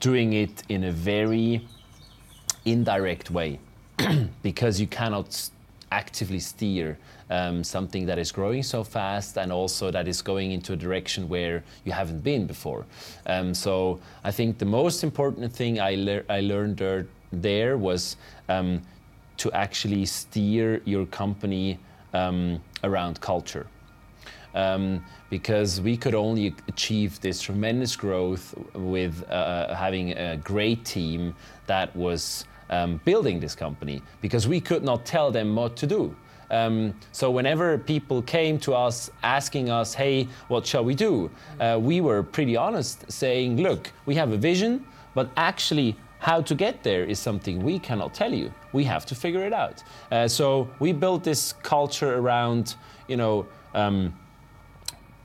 [0.00, 1.66] doing it in a very
[2.64, 3.58] indirect way.
[4.42, 5.50] because you cannot
[5.92, 6.98] actively steer
[7.30, 11.28] um, something that is growing so fast and also that is going into a direction
[11.28, 12.84] where you haven't been before.
[13.26, 18.16] Um, so I think the most important thing I, le- I learned there, there was
[18.48, 18.82] um,
[19.40, 21.78] to actually steer your company
[22.12, 23.66] um, around culture.
[24.54, 31.34] Um, because we could only achieve this tremendous growth with uh, having a great team
[31.66, 36.14] that was um, building this company because we could not tell them what to do.
[36.50, 41.78] Um, so whenever people came to us asking us, "Hey, what shall we do?" Uh,
[41.80, 46.82] we were pretty honest, saying, "Look, we have a vision, but actually." How to get
[46.82, 48.52] there is something we cannot tell you.
[48.72, 49.82] We have to figure it out.
[50.10, 52.76] Uh, so we built this culture around,
[53.08, 54.14] you know, um,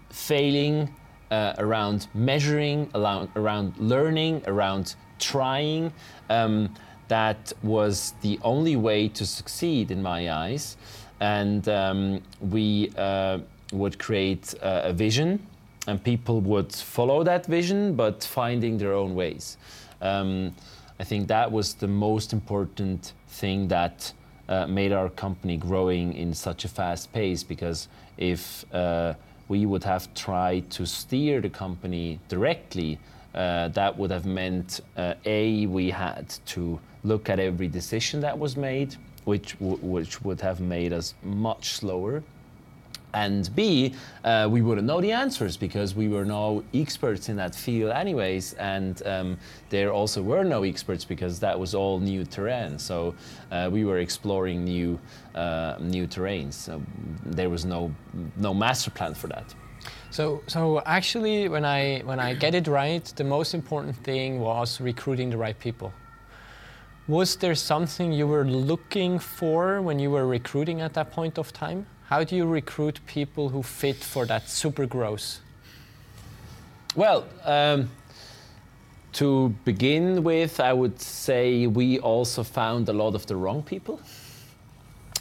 [0.10, 0.90] failing,
[1.32, 5.92] uh, around measuring, around, learning, around trying.
[6.30, 6.74] Um,
[7.08, 10.78] that was the only way to succeed in my eyes.
[11.20, 13.40] And um, we uh,
[13.72, 15.46] would create a vision,
[15.88, 19.58] and people would follow that vision, but finding their own ways.
[20.02, 20.56] Um,
[21.00, 24.14] I think that was the most important thing that
[24.48, 29.14] uh, made our company growing in such a fast pace because if uh,
[29.48, 32.98] we would have tried to steer the company directly,
[33.34, 38.38] uh, that would have meant uh, A, we had to look at every decision that
[38.38, 42.24] was made, which, which would have made us much slower.
[43.16, 47.56] And B, uh, we wouldn't know the answers because we were no experts in that
[47.56, 48.54] field, anyways.
[48.56, 49.38] And um,
[49.70, 52.78] there also were no experts because that was all new terrain.
[52.78, 53.16] So
[53.52, 55.00] uh, we were exploring new,
[55.34, 56.56] uh, new terrains.
[56.56, 56.82] So
[57.26, 57.96] there was no,
[58.36, 59.56] no master plan for that.
[60.10, 64.82] So, so actually, when I when I get it right, the most important thing was
[64.82, 65.92] recruiting the right people.
[67.08, 71.54] Was there something you were looking for when you were recruiting at that point of
[71.54, 71.86] time?
[72.10, 75.40] How do you recruit people who fit for that super growth?
[76.96, 77.90] Well, um,
[79.14, 84.00] to begin with, I would say we also found a lot of the wrong people.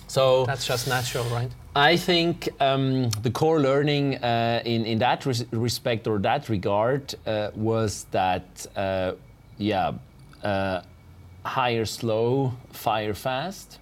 [0.06, 1.50] So that's just natural, right?
[1.74, 7.14] I think um, the core learning uh, in in that res- respect or that regard
[7.26, 9.12] uh, was that, uh,
[9.58, 9.94] yeah
[10.44, 10.82] uh,
[11.44, 13.78] hire slow, fire fast,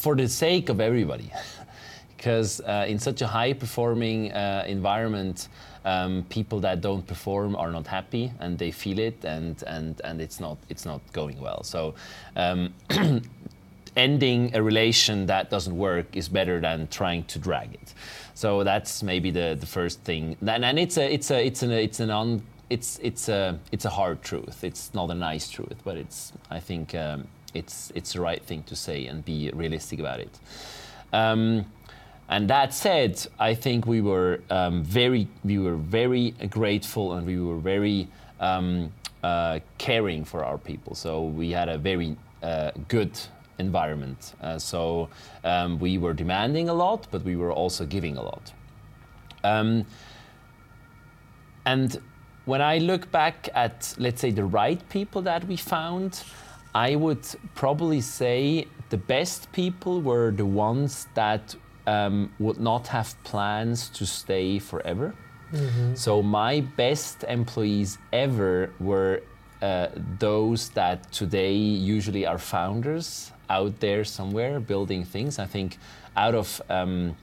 [0.00, 1.30] for the sake of everybody.
[2.16, 5.48] because uh, in such a high performing uh, environment,
[5.86, 10.20] um, people that don't perform are not happy and they feel it and, and, and
[10.20, 11.62] it's, not, it's not going well.
[11.62, 11.94] So
[12.36, 12.74] um,
[13.96, 17.94] ending a relation that doesn't work is better than trying to drag it.
[18.34, 20.36] So that's maybe the, the first thing.
[20.42, 24.22] And, and it's a it's a it's it's an it's it's a it's a hard
[24.22, 24.62] truth.
[24.62, 28.62] It's not a nice truth, but it's I think um, it's it's the right thing
[28.64, 30.38] to say and be realistic about it.
[31.12, 31.66] Um,
[32.28, 37.40] and that said, I think we were um, very we were very grateful and we
[37.40, 38.92] were very um,
[39.22, 40.94] uh, caring for our people.
[40.94, 43.18] So we had a very uh, good
[43.58, 44.34] environment.
[44.40, 45.08] Uh, so
[45.44, 48.52] um, we were demanding a lot, but we were also giving a lot.
[49.44, 49.84] Um,
[51.66, 52.00] and
[52.46, 56.22] when I look back at, let's say, the right people that we found,
[56.74, 61.54] I would probably say the best people were the ones that
[61.86, 65.14] um, would not have plans to stay forever.
[65.52, 65.94] Mm-hmm.
[65.94, 69.22] So my best employees ever were
[69.62, 75.38] uh, those that today usually are founders out there somewhere building things.
[75.38, 75.78] I think
[76.16, 77.16] out of um,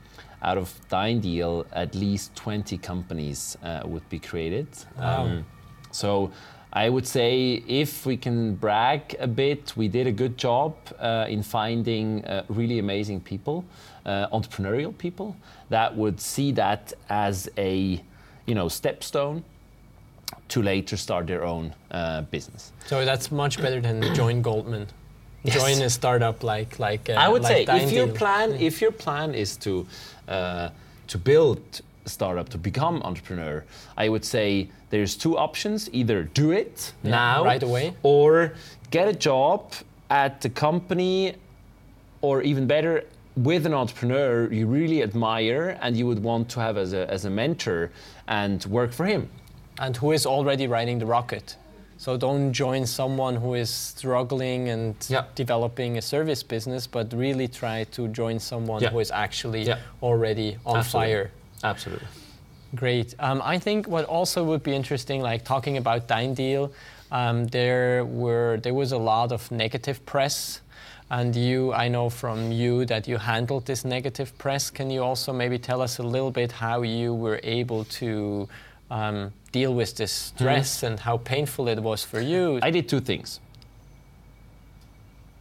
[0.44, 4.68] out of DeinDeal, at least 20 companies uh, would be created.
[5.00, 5.24] Wow.
[5.24, 5.46] Um,
[5.92, 6.32] so
[6.74, 11.26] I would say if we can brag a bit, we did a good job uh,
[11.30, 13.64] in finding uh, really amazing people,
[14.06, 15.36] uh, entrepreneurial people
[15.70, 18.02] that would see that as a
[18.46, 19.44] you know stepstone
[20.50, 22.72] to later start their own uh, business.
[22.86, 24.88] So that's much better than join Goldman
[25.44, 25.56] yes.
[25.56, 27.10] join a startup like like.
[27.10, 29.86] Uh, I would like say if your plan if your plan is to
[30.28, 30.70] uh,
[31.08, 33.64] to build startup to become entrepreneur,
[33.98, 38.54] I would say there's two options: either do it yeah, now right away, or
[38.92, 39.74] get a job
[40.10, 41.36] at the company,
[42.22, 43.04] or even better.
[43.36, 47.26] With an entrepreneur you really admire and you would want to have as a, as
[47.26, 47.92] a mentor
[48.28, 49.30] and work for him.
[49.78, 51.56] And who is already riding the rocket?
[51.98, 55.26] So don't join someone who is struggling and yeah.
[55.36, 58.90] developing a service business, but really try to join someone yeah.
[58.90, 59.80] who is actually yeah.
[60.02, 61.14] already on Absolutely.
[61.14, 61.32] fire.
[61.64, 62.08] Absolutely.
[62.76, 63.16] Great.
[63.20, 66.72] Um, I think what also would be interesting, like talking about DeinDeal,
[67.12, 70.60] um, there were there was a lot of negative press,
[71.10, 74.70] and you, I know from you that you handled this negative press.
[74.70, 78.50] Can you also maybe tell us a little bit how you were able to
[78.92, 80.88] um, deal with this stress mm.
[80.88, 82.60] and how painful it was for you?
[82.62, 83.40] I did two things.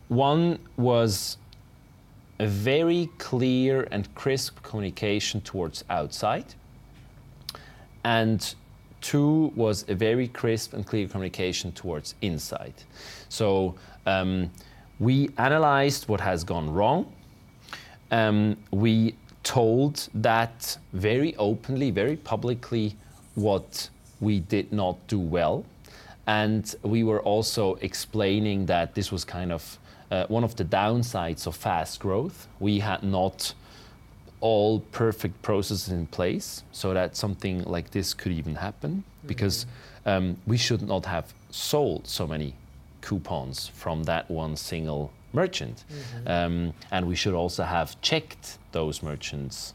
[0.06, 1.36] One was
[2.38, 6.54] a very clear and crisp communication towards outside.
[8.04, 8.54] And
[9.00, 12.74] two was a very crisp and clear communication towards inside.
[13.28, 13.74] So
[14.06, 14.50] um,
[14.98, 17.12] we analyzed what has gone wrong.
[18.10, 22.96] Um, we told that very openly, very publicly,
[23.34, 23.88] what
[24.20, 25.64] we did not do well.
[26.26, 29.78] And we were also explaining that this was kind of
[30.28, 32.48] one of the downsides of fast growth.
[32.60, 33.54] We had not
[34.40, 39.28] all perfect processes in place so that something like this could even happen mm-hmm.
[39.28, 39.66] because
[40.04, 42.54] um, we should not have sold so many
[43.00, 45.84] coupons from that one single merchant.
[45.90, 46.28] Mm-hmm.
[46.28, 49.74] Um, and we should also have checked those merchants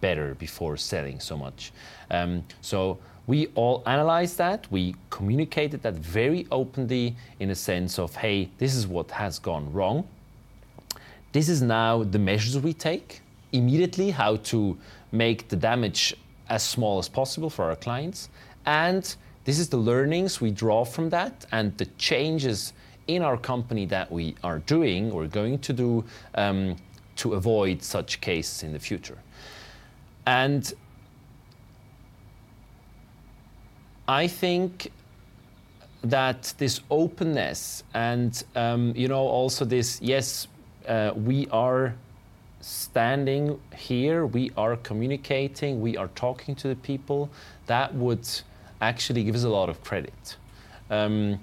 [0.00, 1.72] better before selling so much.
[2.10, 4.66] Um, so we all analyzed that.
[4.70, 9.72] We communicated that very openly in a sense of, hey, this is what has gone
[9.72, 10.08] wrong.
[11.32, 13.20] This is now the measures we take
[13.52, 14.76] immediately, how to
[15.12, 16.14] make the damage
[16.48, 18.28] as small as possible for our clients.
[18.66, 19.14] And
[19.44, 22.72] this is the learnings we draw from that and the changes
[23.06, 26.04] in our company that we are doing or going to do
[26.34, 26.76] um,
[27.16, 29.18] to avoid such cases in the future.
[30.26, 30.72] And
[34.08, 34.90] I think
[36.02, 40.48] that this openness and um, you know also this yes
[40.88, 41.94] uh, we are
[42.60, 47.30] standing here we are communicating we are talking to the people
[47.66, 48.28] that would
[48.80, 50.36] actually give us a lot of credit
[50.90, 51.38] um,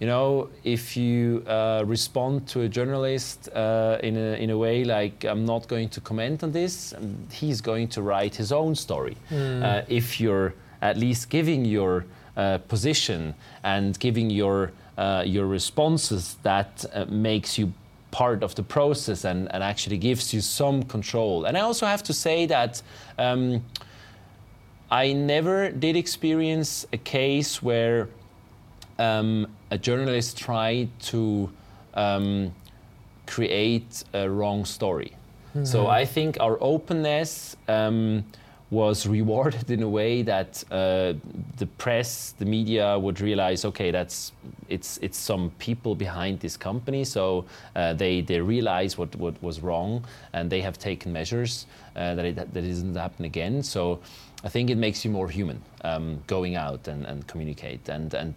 [0.00, 4.84] you know, if you uh, respond to a journalist uh, in, a, in a way
[4.84, 8.76] like, I'm not going to comment on this, um, he's going to write his own
[8.76, 9.16] story.
[9.30, 9.62] Mm.
[9.62, 12.04] Uh, if you're at least giving your
[12.36, 17.72] uh, position and giving your, uh, your responses that uh, makes you
[18.10, 21.44] part of the process and, and actually gives you some control.
[21.44, 22.80] And I also have to say that
[23.18, 23.64] um,
[24.90, 28.08] I never did experience a case where
[28.98, 31.50] um, a journalist tried to
[31.94, 32.54] um,
[33.26, 35.12] create a wrong story.
[35.64, 38.24] So I think our openness um,
[38.70, 41.14] was rewarded in a way that uh,
[41.56, 44.32] the press, the media would realize, okay, that's
[44.68, 47.46] it's it's some people behind this company, so
[47.76, 50.04] uh, they they realize what, what was wrong
[50.34, 51.66] and they have taken measures
[51.96, 53.62] uh, that it that it doesn't happen again.
[53.62, 54.00] So
[54.44, 58.34] I think it makes you more human um, going out and, and communicate and and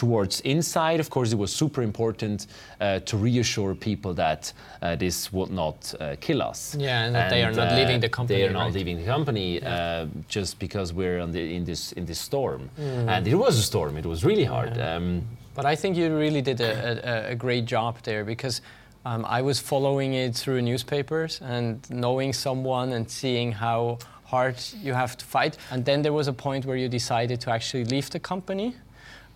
[0.00, 2.46] towards inside, of course, it was super important
[2.80, 6.74] uh, to reassure people that uh, this would not uh, kill us.
[6.78, 8.74] Yeah, and that they are not uh, leaving the company, They are not right?
[8.74, 12.70] leaving the company uh, just because we're on the, in this in this storm.
[12.78, 13.96] And it was a storm.
[13.96, 14.78] It was really hard.
[14.78, 15.22] Um,
[15.54, 18.62] But I think you really did a, a, a great job there because
[19.04, 24.94] um, I was following it through newspapers and knowing someone and seeing how hard you
[24.94, 25.58] have to fight.
[25.70, 28.72] And then there was a point where you decided to actually leave the company.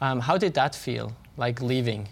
[0.00, 2.08] Um, how did that feel, like leaving?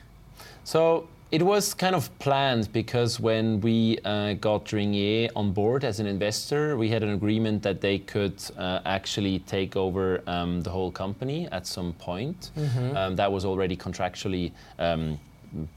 [0.64, 5.98] So it was kind of planned because when we uh, got Ringier on board as
[5.98, 10.70] an investor, we had an agreement that they could uh, actually take over um, the
[10.70, 12.50] whole company at some point.
[12.96, 15.18] Um, that was already contractually um,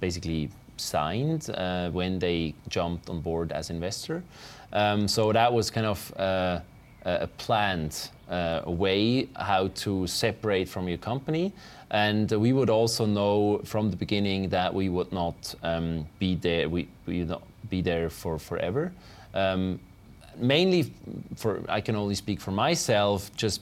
[0.01, 4.23] basically signed uh, when they jumped on board as investor.
[4.73, 6.59] Um, so that was kind of uh,
[7.05, 11.53] a planned uh, way how to separate from your company.
[11.91, 16.67] And we would also know from the beginning that we would not um, be there.
[16.67, 18.91] We, would not be there for forever.
[19.33, 19.79] Um,
[20.37, 20.91] mainly,
[21.35, 23.61] for I can only speak for myself, just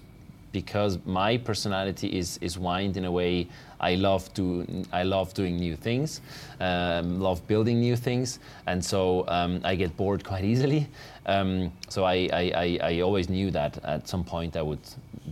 [0.54, 3.48] because my personality is is wind in a way.
[3.82, 6.22] I love do I love doing new things,
[6.62, 10.88] um, love building new things, and so um, I get bored quite easily.
[11.26, 14.80] Um, so I, I, I, I always knew that at some point I would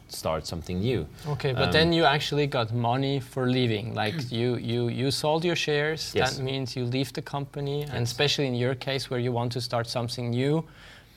[0.08, 1.06] start something new.
[1.28, 3.94] Okay, but Um, then you actually got money for leaving.
[3.94, 6.14] Like you, you, you sold your shares.
[6.16, 6.38] Yes.
[6.38, 9.62] That means you leave the company, and especially in your case where you want to
[9.62, 10.64] start something new,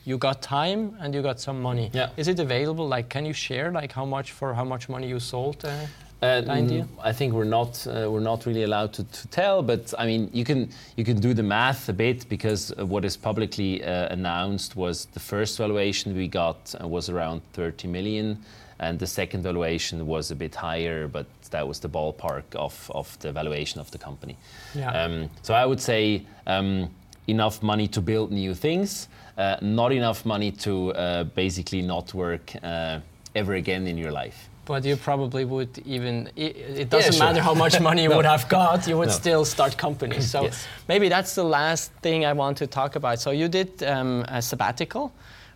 [0.05, 1.91] you got time and you got some money.
[1.93, 2.11] Yeah.
[2.17, 2.87] Is it available?
[2.87, 5.65] Like, can you share like how much for how much money you sold?
[5.65, 5.87] Uh,
[6.23, 9.93] Uh, mm, I think we're not uh, we're not really allowed to, to tell, but
[9.99, 13.17] I mean you can you can do the math a bit because uh, what is
[13.17, 18.39] publicly uh, announced was the first valuation we got uh, was around 30 million,
[18.79, 23.19] and the second valuation was a bit higher, but that was the ballpark of, of
[23.19, 24.37] the valuation of the company.
[24.75, 25.05] Yeah.
[25.05, 26.89] Um, so I would say um,
[27.27, 32.53] enough money to build new things, uh, not enough money to uh, basically not work
[32.63, 33.01] uh,
[33.35, 34.49] ever again in your life.
[34.67, 37.27] But you probably would even, it, it doesn't sure.
[37.27, 39.15] matter how much money you would have got, you would No.
[39.15, 40.31] still start companies.
[40.35, 40.67] So Yes.
[40.89, 43.21] maybe that's the last thing I want to talk about.
[43.21, 45.13] So you did um, a sabbatical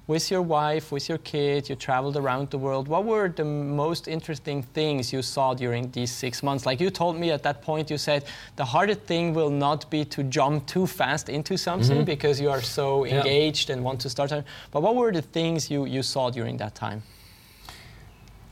[0.08, 2.88] with your wife, with your kids, you traveled around the world.
[2.88, 6.64] What were the most interesting things you saw during these six months?
[6.64, 8.24] Like you told me at that point, you said
[8.56, 12.62] the hardest thing will not be to jump too fast into something because you are
[12.62, 13.14] so Mm-hmm.
[13.14, 13.18] Yeah.
[13.20, 14.30] engaged and want to start.
[14.72, 17.02] But what were the things you, you saw during that time?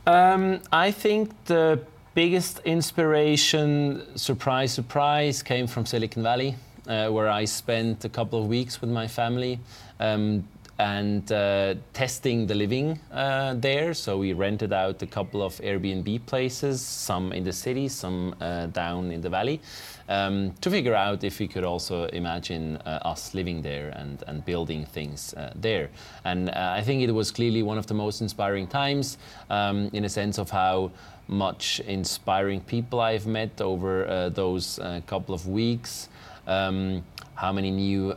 [0.05, 1.79] Um, I think the
[2.13, 6.55] biggest inspiration, surprise, surprise, came from Silicon Valley,
[6.87, 9.59] uh, where I spent a couple of weeks with my family
[9.99, 10.47] um,
[10.79, 13.93] and uh, testing the living uh, there.
[13.93, 18.67] So we rented out a couple of Airbnb places, some in the city, some uh,
[18.67, 19.59] down in the valley,
[20.07, 24.45] um, to figure out if we could also imagine uh, us living there and, and
[24.45, 25.89] building things uh, there.
[26.25, 29.17] And uh, I think it was clearly one of the most inspiring times
[29.49, 30.91] um, in a sense of how
[31.27, 36.07] much inspiring people I've met over those couple of weeks,
[36.45, 37.03] um,
[37.35, 38.13] how many new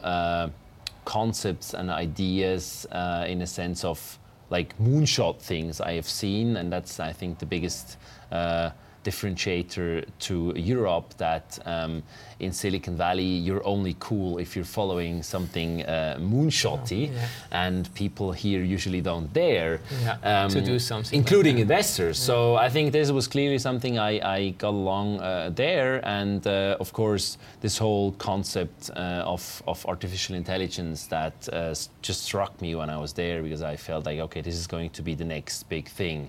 [1.05, 4.19] concepts and ideas uh, in a sense of
[4.51, 7.97] like moonshot things I have seen, and that's I think the biggest
[8.33, 8.71] uh,
[9.05, 11.15] differentiator to Europe.
[11.19, 12.03] That um,
[12.39, 17.29] in Silicon Valley you're only cool if you're following something uh, moonshotty, yeah.
[17.51, 21.63] and people here usually don't dare Yeah, to do something including that.
[21.63, 22.19] investors.
[22.19, 26.77] So I think this was clearly something I, I got along uh, there, and uh,
[26.81, 32.75] of course this whole concept uh, of of artificial intelligence that uh, just struck me
[32.75, 35.25] when I was there because I felt like okay, this is going to be the
[35.25, 36.29] next big thing,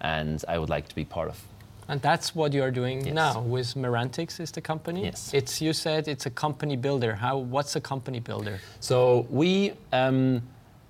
[0.00, 1.38] and I would like to be part of.
[1.88, 3.14] And that's what you are doing Yes.
[3.14, 5.04] now with Merantix is the company.
[5.04, 5.34] Yes.
[5.34, 7.14] It's you said it's a company builder.
[7.14, 8.60] How what's a company builder?
[8.80, 10.42] So we um,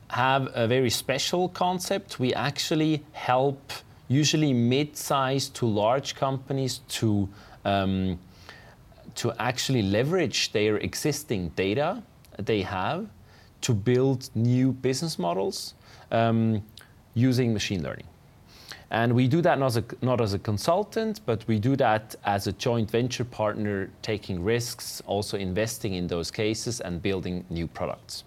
[0.08, 2.18] have a very special concept.
[2.20, 3.72] We actually help
[4.08, 7.28] usually mid-sized to large companies to
[7.64, 8.18] um,
[9.14, 12.02] to actually leverage their existing data
[12.38, 13.06] they have
[13.60, 15.74] to build new business models
[16.10, 16.62] um,
[17.14, 18.06] using machine learning.
[18.92, 22.14] And we do that not as, a, not as a consultant, but we do that
[22.26, 27.66] as a joint venture partner, taking risks, also investing in those cases and building new
[27.66, 28.24] products.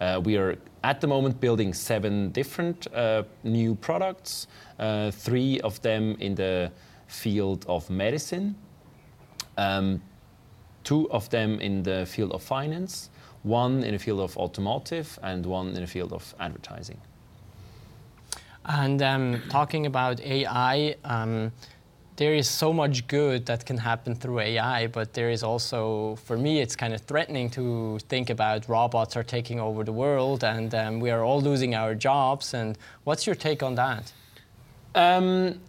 [0.00, 4.48] Uh, we are at the moment building seven different uh, new products,
[4.80, 6.72] uh, three of them in the
[7.06, 8.56] field of medicine,
[9.56, 10.02] um,
[10.82, 13.10] two of them in the field of finance,
[13.44, 17.00] one in the field of automotive, and one in the field of advertising.
[18.66, 21.52] And um, talking about AI, um,
[22.16, 26.36] there is so much good that can happen through AI, but there is also, for
[26.38, 30.74] me, it's kind of threatening to think about robots are taking over the world and
[30.74, 32.54] um, we are all losing our jobs.
[32.54, 34.12] And what's your take on that?
[34.94, 35.60] Um,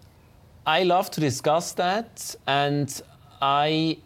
[0.68, 3.02] I love to discuss that, and
[3.41, 3.98] I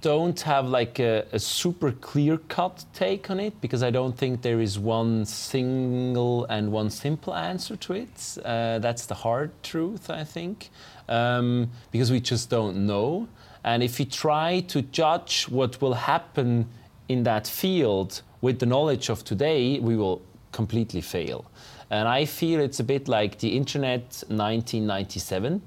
[0.00, 4.40] don't have like a, a, super clear cut take on it because I don't think
[4.40, 8.38] there is one single and one simple answer to it.
[8.44, 10.70] Uh, that's the hard truth, I think,
[11.08, 13.28] um, because we just don't know.
[13.62, 16.66] And if we try to judge what will happen
[17.08, 20.22] in that field with the knowledge of today, we will
[20.52, 21.44] completely fail.
[21.90, 25.60] And I feel it's a bit like the internet 1997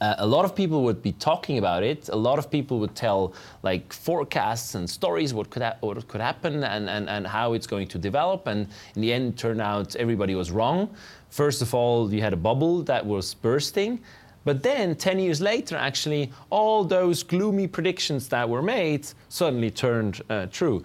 [0.00, 2.08] uh, a lot of people would be talking about it.
[2.08, 6.20] A lot of people would tell like forecasts and stories what could ha- what could
[6.20, 8.46] happen and, and, and how it's going to develop.
[8.46, 10.88] And in the end, turned out everybody was wrong.
[11.28, 14.00] First of all, you had a bubble that was bursting.
[14.44, 20.22] But then, 10 years later, actually, all those gloomy predictions that were made suddenly turned
[20.30, 20.82] uh, true.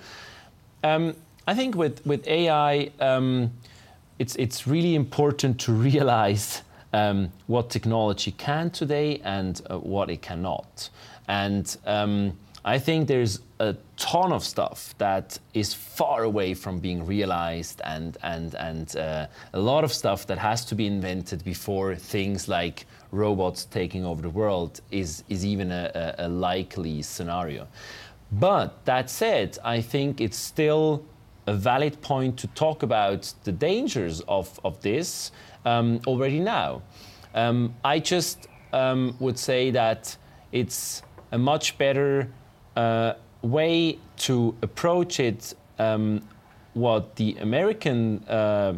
[0.83, 1.15] Um,
[1.47, 3.51] I think with, with AI, um,
[4.19, 6.63] it's, it's really important to realize
[6.95, 10.89] um, what technology can today and uh, what it cannot.
[11.27, 17.05] And um, I think there's a ton of stuff that is far away from being
[17.05, 21.95] realized, and and and uh, a lot of stuff that has to be invented before
[21.95, 27.67] things like robots taking over the world is is even a, a likely scenario.
[28.31, 31.03] But that said, I think it's still
[31.47, 35.31] a valid point to talk about the dangers of, of this
[35.65, 36.81] um, already now.
[37.33, 40.15] Um, I just um, would say that
[40.51, 41.01] it's
[41.31, 42.29] a much better
[42.75, 45.53] uh, way to approach it.
[45.77, 46.21] Um,
[46.73, 48.73] what the American, uh,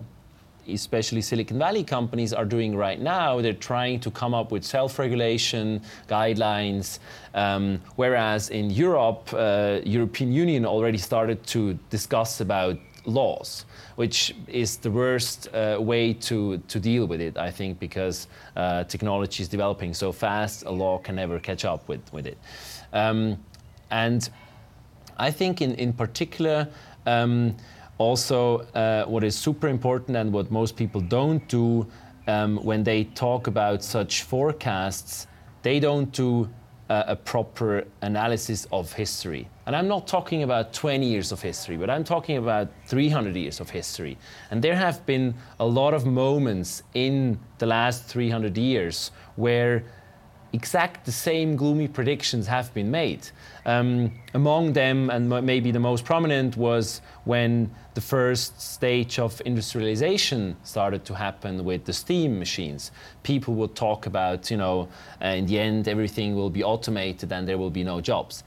[0.68, 5.00] especially Silicon Valley companies, are doing right now, they're trying to come up with self
[5.00, 7.00] regulation guidelines.
[7.34, 13.66] Um, whereas in Europe, uh, European Union already started to discuss about laws,
[13.98, 18.84] which is the worst uh, way to, to deal with it, I think, because uh,
[18.84, 22.38] technology is developing so fast, a law can never catch up with, with it.
[22.93, 23.43] Um,
[23.89, 24.30] and
[25.18, 26.68] I think, in, in particular,
[27.08, 27.58] um,
[27.98, 31.88] also uh, what is super important and what most people don't do
[32.28, 35.26] um, when they talk about such forecasts,
[35.64, 36.48] they don't do
[36.89, 39.50] uh, a proper analysis of history.
[39.68, 43.59] And I'm not talking about 20 years of history, but I'm talking about 300 years
[43.59, 44.18] of history.
[44.49, 49.84] And there have been a lot of moments in the last 300 years where
[50.53, 53.28] exact the same gloomy predictions have been made.
[53.65, 60.55] Um, among them, and maybe the most prominent, was when the first stage of industrialization
[60.63, 62.91] started to happen with the steam machines.
[63.24, 64.88] People would talk about, you know,
[65.22, 68.45] uh, in the end, everything will be automated and there will be no jobs.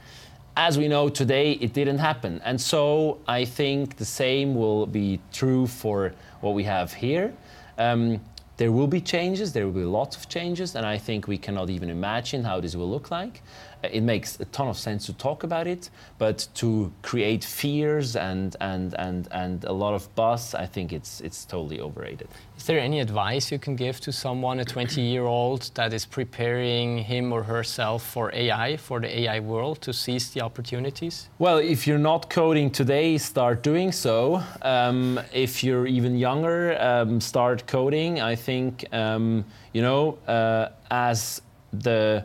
[0.57, 2.41] As we know today, it didn't happen.
[2.45, 7.33] And so I think the same will be true for what we have here.
[7.79, 8.21] Um,
[8.57, 11.71] there will be changes, there will be lots of changes, and I think we cannot
[11.71, 13.43] even imagine how this will look like.
[13.83, 18.17] Uh, it makes a ton of sense to talk about it, but to create fears
[18.17, 22.29] and, and, and, and a lot of buzz, I think it's, it's totally overrated.
[22.57, 26.05] Is there any advice you can give to someone, a 20 year old, that is
[26.05, 31.29] preparing him or herself for AI, for the AI world, to seize the opportunities?
[31.39, 34.43] Well, if you're not coding today, start doing so.
[34.63, 38.21] Um, if you're even younger, um, start coding.
[38.21, 41.41] I think, um, you know, uh, as
[41.73, 42.25] the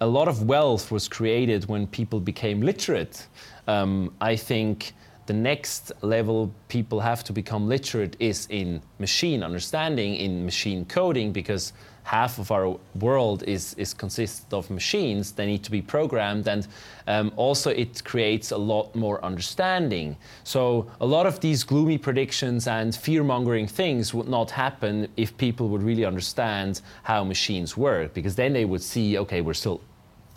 [0.00, 3.26] a lot of wealth was created when people became literate.
[3.66, 4.92] Um, I think
[5.26, 11.32] the next level people have to become literate is in machine understanding, in machine coding,
[11.32, 11.72] because
[12.04, 15.32] half of our world is, is consists of machines.
[15.32, 16.66] They need to be programmed, and
[17.06, 20.16] um, also it creates a lot more understanding.
[20.44, 25.68] So a lot of these gloomy predictions and fear-mongering things would not happen if people
[25.68, 29.82] would really understand how machines work, because then they would see, okay, we're still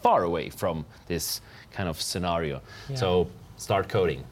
[0.02, 1.42] far away from this
[1.72, 2.62] kind of scenario.
[2.90, 2.96] Yeah.
[2.96, 3.28] So
[3.58, 4.24] start coding.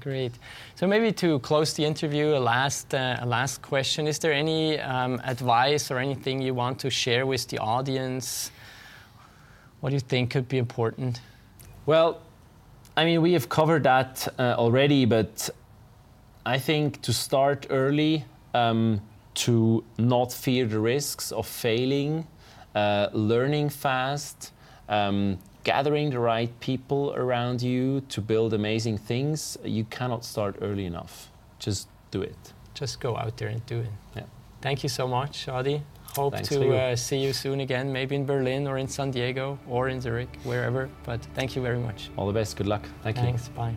[0.00, 0.32] Great.
[0.74, 4.06] So maybe to close the interview, a last, uh, a last question.
[4.06, 8.50] Is there any um, advice or anything you want to share with the audience?
[9.80, 11.20] What do you think could be important?
[11.86, 12.20] Well,
[12.96, 15.48] I mean, we have covered that uh, already, but
[16.44, 18.24] I think to start early,
[18.54, 19.00] um,
[19.34, 22.26] to not fear the risks of failing,
[22.74, 24.52] uh, learning fast,
[24.88, 30.86] um, gathering the right people around you to build amazing things, you cannot start early
[30.86, 31.28] enough.
[31.58, 32.52] Just do it.
[32.74, 33.90] Just go out there and do it.
[34.14, 34.22] Yeah.
[34.60, 35.82] Thank you so much, Adi.
[36.14, 39.58] Hope Thanks to uh, see you soon again, maybe in Berlin or in San Diego
[39.68, 40.88] or in Zurich, wherever.
[41.04, 42.10] But thank you very much.
[42.16, 42.56] All the best.
[42.56, 42.88] Good luck.
[43.02, 43.22] Thank you.
[43.22, 43.48] Thanks.
[43.48, 43.76] Bye.